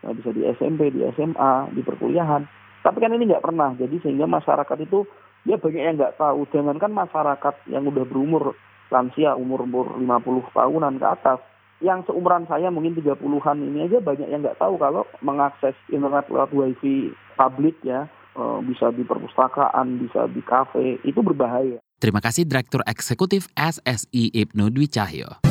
nah, 0.05 0.11
bisa 0.13 0.29
di 0.29 0.45
SMP 0.45 0.93
di 0.93 1.03
SMA 1.17 1.73
di 1.73 1.81
perkuliahan 1.81 2.45
tapi 2.79 2.97
kan 3.03 3.11
ini 3.11 3.27
nggak 3.27 3.43
pernah 3.43 3.75
jadi 3.75 3.95
sehingga 3.99 4.29
masyarakat 4.29 4.77
itu 4.85 5.03
ya 5.47 5.55
banyak 5.59 5.83
yang 5.83 5.95
nggak 5.99 6.17
tahu. 6.19 6.47
Jangankan 6.51 6.91
masyarakat 6.91 7.55
yang 7.71 7.83
udah 7.87 8.03
berumur 8.07 8.55
lansia 8.89 9.37
umur 9.37 9.63
umur 9.63 10.01
50 10.01 10.49
tahunan 10.49 10.97
ke 10.97 11.05
atas, 11.05 11.39
yang 11.79 12.01
seumuran 12.09 12.49
saya 12.49 12.73
mungkin 12.73 12.97
30-an 12.97 13.57
ini 13.61 13.85
aja 13.85 14.01
banyak 14.01 14.27
yang 14.27 14.41
nggak 14.41 14.57
tahu 14.57 14.81
kalau 14.81 15.05
mengakses 15.21 15.77
internet 15.93 16.25
lewat 16.27 16.49
wifi 16.51 17.13
publik 17.37 17.77
ya 17.85 18.09
eh, 18.35 18.59
bisa 18.65 18.89
di 18.89 19.05
perpustakaan, 19.05 20.01
bisa 20.01 20.25
di 20.27 20.41
kafe, 20.41 20.97
itu 21.05 21.19
berbahaya. 21.21 21.77
Terima 21.99 22.23
kasih 22.23 22.47
Direktur 22.47 22.79
Eksekutif 22.87 23.51
SSI 23.59 24.31
Ibnu 24.31 24.71
Dwi 24.71 24.87
Cahyo. 24.87 25.43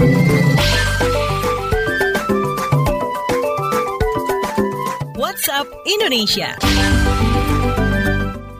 WhatsApp 5.20 5.68
Indonesia. 5.84 6.56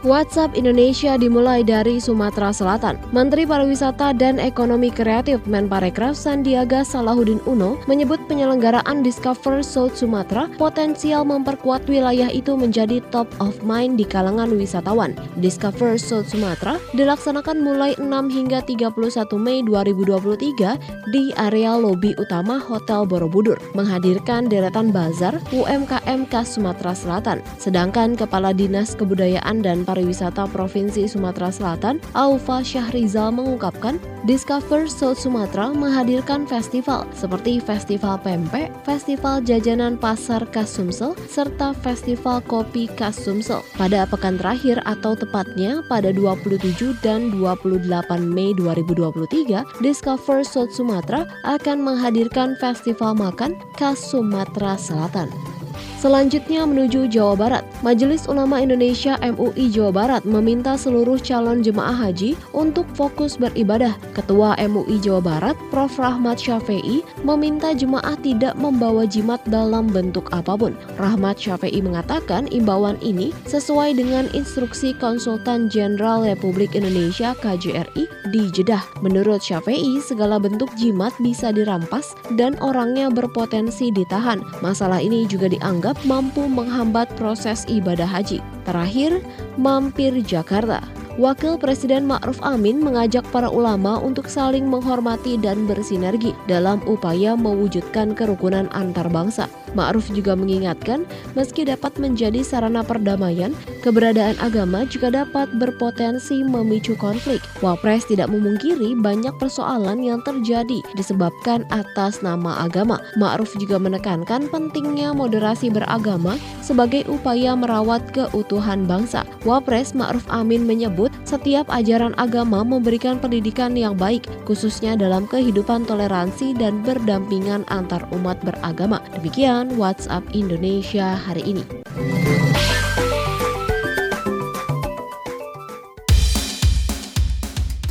WhatsApp 0.06 0.54
Indonesia 0.54 1.18
dimulai 1.18 1.66
dari 1.66 1.98
Sumatera 1.98 2.54
Selatan. 2.54 3.02
Menteri 3.10 3.42
Pariwisata 3.42 4.14
dan 4.14 4.38
Ekonomi 4.38 4.94
Kreatif 4.94 5.42
Menparekraf 5.50 6.14
Sandiaga 6.14 6.86
Salahuddin 6.86 7.42
Uno 7.50 7.82
menyebut 7.90 8.22
penyelenggaraan 8.30 9.02
Discover 9.02 9.66
South 9.66 9.98
Sumatera 9.98 10.46
potensial 10.54 11.26
memperkuat 11.26 11.90
wilayah 11.90 12.30
itu 12.30 12.54
menjadi 12.54 13.02
top 13.10 13.26
of 13.42 13.58
mind 13.66 13.98
di 13.98 14.06
kalangan 14.06 14.54
wisatawan. 14.54 15.18
Discover 15.42 15.98
South 15.98 16.30
Sumatera 16.30 16.78
dilaksanakan 16.94 17.58
mulai 17.58 17.98
6 17.98 18.06
hingga 18.30 18.62
31 18.62 18.94
Mei 19.34 19.66
2023 19.66 21.10
di 21.10 21.34
area 21.34 21.74
lobi 21.74 22.14
utama 22.22 22.62
Hotel 22.62 23.02
Borobudur, 23.02 23.58
menghadirkan 23.74 24.46
deretan 24.46 24.94
bazar 24.94 25.42
UMKM 25.50 26.30
khas 26.30 26.54
Sumatera 26.54 26.94
Selatan. 26.94 27.42
Sedangkan 27.58 28.14
Kepala 28.14 28.54
Dinas 28.54 28.94
Kebudayaan 28.94 29.66
dan 29.66 29.87
Pariwisata 29.88 30.44
Provinsi 30.52 31.08
Sumatera 31.08 31.48
Selatan, 31.48 31.96
Aufa 32.12 32.60
Syahrizal 32.60 33.32
mengungkapkan, 33.32 33.96
Discover 34.28 34.84
South 34.92 35.16
Sumatera 35.16 35.72
menghadirkan 35.72 36.44
festival 36.44 37.08
seperti 37.16 37.64
Festival 37.64 38.20
Pempek, 38.20 38.68
Festival 38.84 39.40
Jajanan 39.40 39.96
Pasar 39.96 40.44
Kasumsel, 40.52 41.16
serta 41.24 41.72
Festival 41.72 42.44
Kopi 42.44 42.92
Kasumsel. 42.92 43.64
Pada 43.80 44.04
pekan 44.04 44.36
terakhir 44.36 44.84
atau 44.84 45.16
tepatnya 45.16 45.80
pada 45.88 46.12
27 46.12 46.92
dan 47.00 47.32
28 47.32 47.88
Mei 48.20 48.52
2023, 48.52 49.64
Discover 49.80 50.44
South 50.44 50.76
Sumatera 50.76 51.24
akan 51.48 51.80
menghadirkan 51.80 52.52
festival 52.60 53.16
makan 53.16 53.56
khas 53.80 53.96
Sumatera 54.12 54.76
Selatan. 54.76 55.57
Selanjutnya 55.98 56.62
menuju 56.62 57.10
Jawa 57.10 57.34
Barat. 57.34 57.66
Majelis 57.82 58.30
Ulama 58.30 58.62
Indonesia 58.62 59.18
MUI 59.18 59.66
Jawa 59.66 59.90
Barat 59.90 60.22
meminta 60.22 60.78
seluruh 60.78 61.18
calon 61.18 61.58
jemaah 61.58 61.90
haji 61.90 62.38
untuk 62.54 62.86
fokus 62.94 63.34
beribadah. 63.34 63.98
Ketua 64.14 64.54
MUI 64.62 65.02
Jawa 65.02 65.18
Barat, 65.18 65.56
Prof. 65.74 65.90
Rahmat 65.98 66.38
Syafi'i, 66.38 67.02
meminta 67.26 67.74
jemaah 67.74 68.14
tidak 68.22 68.54
membawa 68.54 69.10
jimat 69.10 69.42
dalam 69.50 69.90
bentuk 69.90 70.30
apa 70.30 70.54
pun. 70.54 70.78
Rahmat 71.02 71.34
Syafi'i 71.34 71.82
mengatakan 71.82 72.46
imbauan 72.54 72.94
ini 73.02 73.34
sesuai 73.50 73.98
dengan 73.98 74.30
instruksi 74.30 74.94
Konsultan 75.02 75.66
Jenderal 75.66 76.22
Republik 76.22 76.78
Indonesia 76.78 77.34
KJRI 77.42 78.06
di 78.30 78.42
Jeddah. 78.54 78.86
Menurut 79.02 79.42
Syafi'i, 79.42 79.98
segala 79.98 80.38
bentuk 80.38 80.70
jimat 80.78 81.10
bisa 81.18 81.50
dirampas 81.50 82.14
dan 82.38 82.54
orangnya 82.62 83.10
berpotensi 83.10 83.90
ditahan. 83.90 84.38
Masalah 84.62 85.02
ini 85.02 85.26
juga 85.26 85.50
dianggap 85.50 85.87
dianggap 85.88 86.04
mampu 86.04 86.44
menghambat 86.44 87.08
proses 87.16 87.64
ibadah 87.64 88.04
haji. 88.04 88.44
Terakhir, 88.68 89.24
mampir 89.56 90.12
Jakarta. 90.20 90.84
Wakil 91.16 91.56
Presiden 91.56 92.04
Ma'ruf 92.04 92.36
Amin 92.44 92.84
mengajak 92.84 93.24
para 93.32 93.48
ulama 93.48 93.96
untuk 93.96 94.28
saling 94.28 94.68
menghormati 94.68 95.40
dan 95.40 95.64
bersinergi 95.64 96.36
dalam 96.44 96.84
upaya 96.84 97.32
mewujudkan 97.40 98.12
kerukunan 98.12 98.68
antar 98.76 99.08
bangsa. 99.08 99.48
Ma'ruf 99.72 100.08
juga 100.12 100.36
mengingatkan, 100.38 101.08
meski 101.34 101.66
dapat 101.66 101.96
menjadi 101.98 102.40
sarana 102.44 102.80
perdamaian, 102.86 103.52
keberadaan 103.82 104.36
agama 104.38 104.86
juga 104.86 105.10
dapat 105.24 105.50
berpotensi 105.58 106.44
memicu 106.44 106.94
konflik. 106.96 107.42
Wapres 107.64 108.06
tidak 108.06 108.30
memungkiri 108.30 108.94
banyak 109.00 109.34
persoalan 109.42 110.04
yang 110.04 110.20
terjadi 110.22 110.80
disebabkan 110.94 111.66
atas 111.74 112.20
nama 112.22 112.62
agama. 112.62 113.02
Ma'ruf 113.18 113.52
juga 113.58 113.80
menekankan 113.80 114.46
pentingnya 114.52 115.10
moderasi 115.10 115.72
beragama 115.72 116.38
sebagai 116.60 117.08
upaya 117.10 117.56
merawat 117.58 118.04
keutuhan 118.14 118.86
bangsa. 118.86 119.26
Wapres 119.42 119.96
Ma'ruf 119.96 120.24
Amin 120.30 120.68
menyebut 120.68 121.10
setiap 121.26 121.66
ajaran 121.72 122.14
agama 122.20 122.62
memberikan 122.62 123.18
pendidikan 123.18 123.74
yang 123.74 123.98
baik, 123.98 124.28
khususnya 124.44 124.94
dalam 124.94 125.26
kehidupan 125.26 125.88
toleransi 125.88 126.54
dan 126.54 126.84
berdampingan 126.84 127.64
antar 127.72 128.04
umat 128.12 128.38
beragama. 128.44 129.00
Demikian 129.16 129.57
Demikian 129.58 129.74
WhatsApp 129.74 130.22
Indonesia 130.38 131.18
hari 131.18 131.42
ini. 131.50 131.66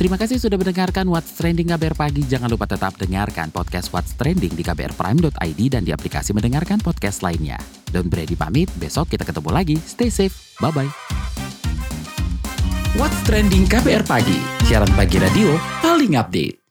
Terima 0.00 0.16
kasih 0.16 0.40
sudah 0.40 0.56
mendengarkan 0.56 1.04
What's 1.12 1.36
Trending 1.36 1.68
KBR 1.68 1.92
Pagi. 1.92 2.24
Jangan 2.24 2.48
lupa 2.48 2.64
tetap 2.64 2.96
dengarkan 2.96 3.52
podcast 3.52 3.92
What's 3.92 4.16
Trending 4.16 4.56
di 4.56 4.64
kbrprime.id 4.64 5.60
dan 5.68 5.84
di 5.84 5.92
aplikasi 5.92 6.32
mendengarkan 6.32 6.80
podcast 6.80 7.20
lainnya. 7.20 7.60
Don't 7.92 8.08
Brady 8.08 8.32
pamit, 8.32 8.72
besok 8.80 9.12
kita 9.12 9.28
ketemu 9.28 9.52
lagi. 9.52 9.76
Stay 9.84 10.08
safe, 10.08 10.56
bye-bye. 10.64 10.88
What's 12.96 13.20
Trending 13.28 13.68
KBR 13.68 14.08
Pagi, 14.08 14.40
siaran 14.64 14.88
pagi 14.96 15.20
radio 15.20 15.52
paling 15.84 16.16
update. 16.16 16.67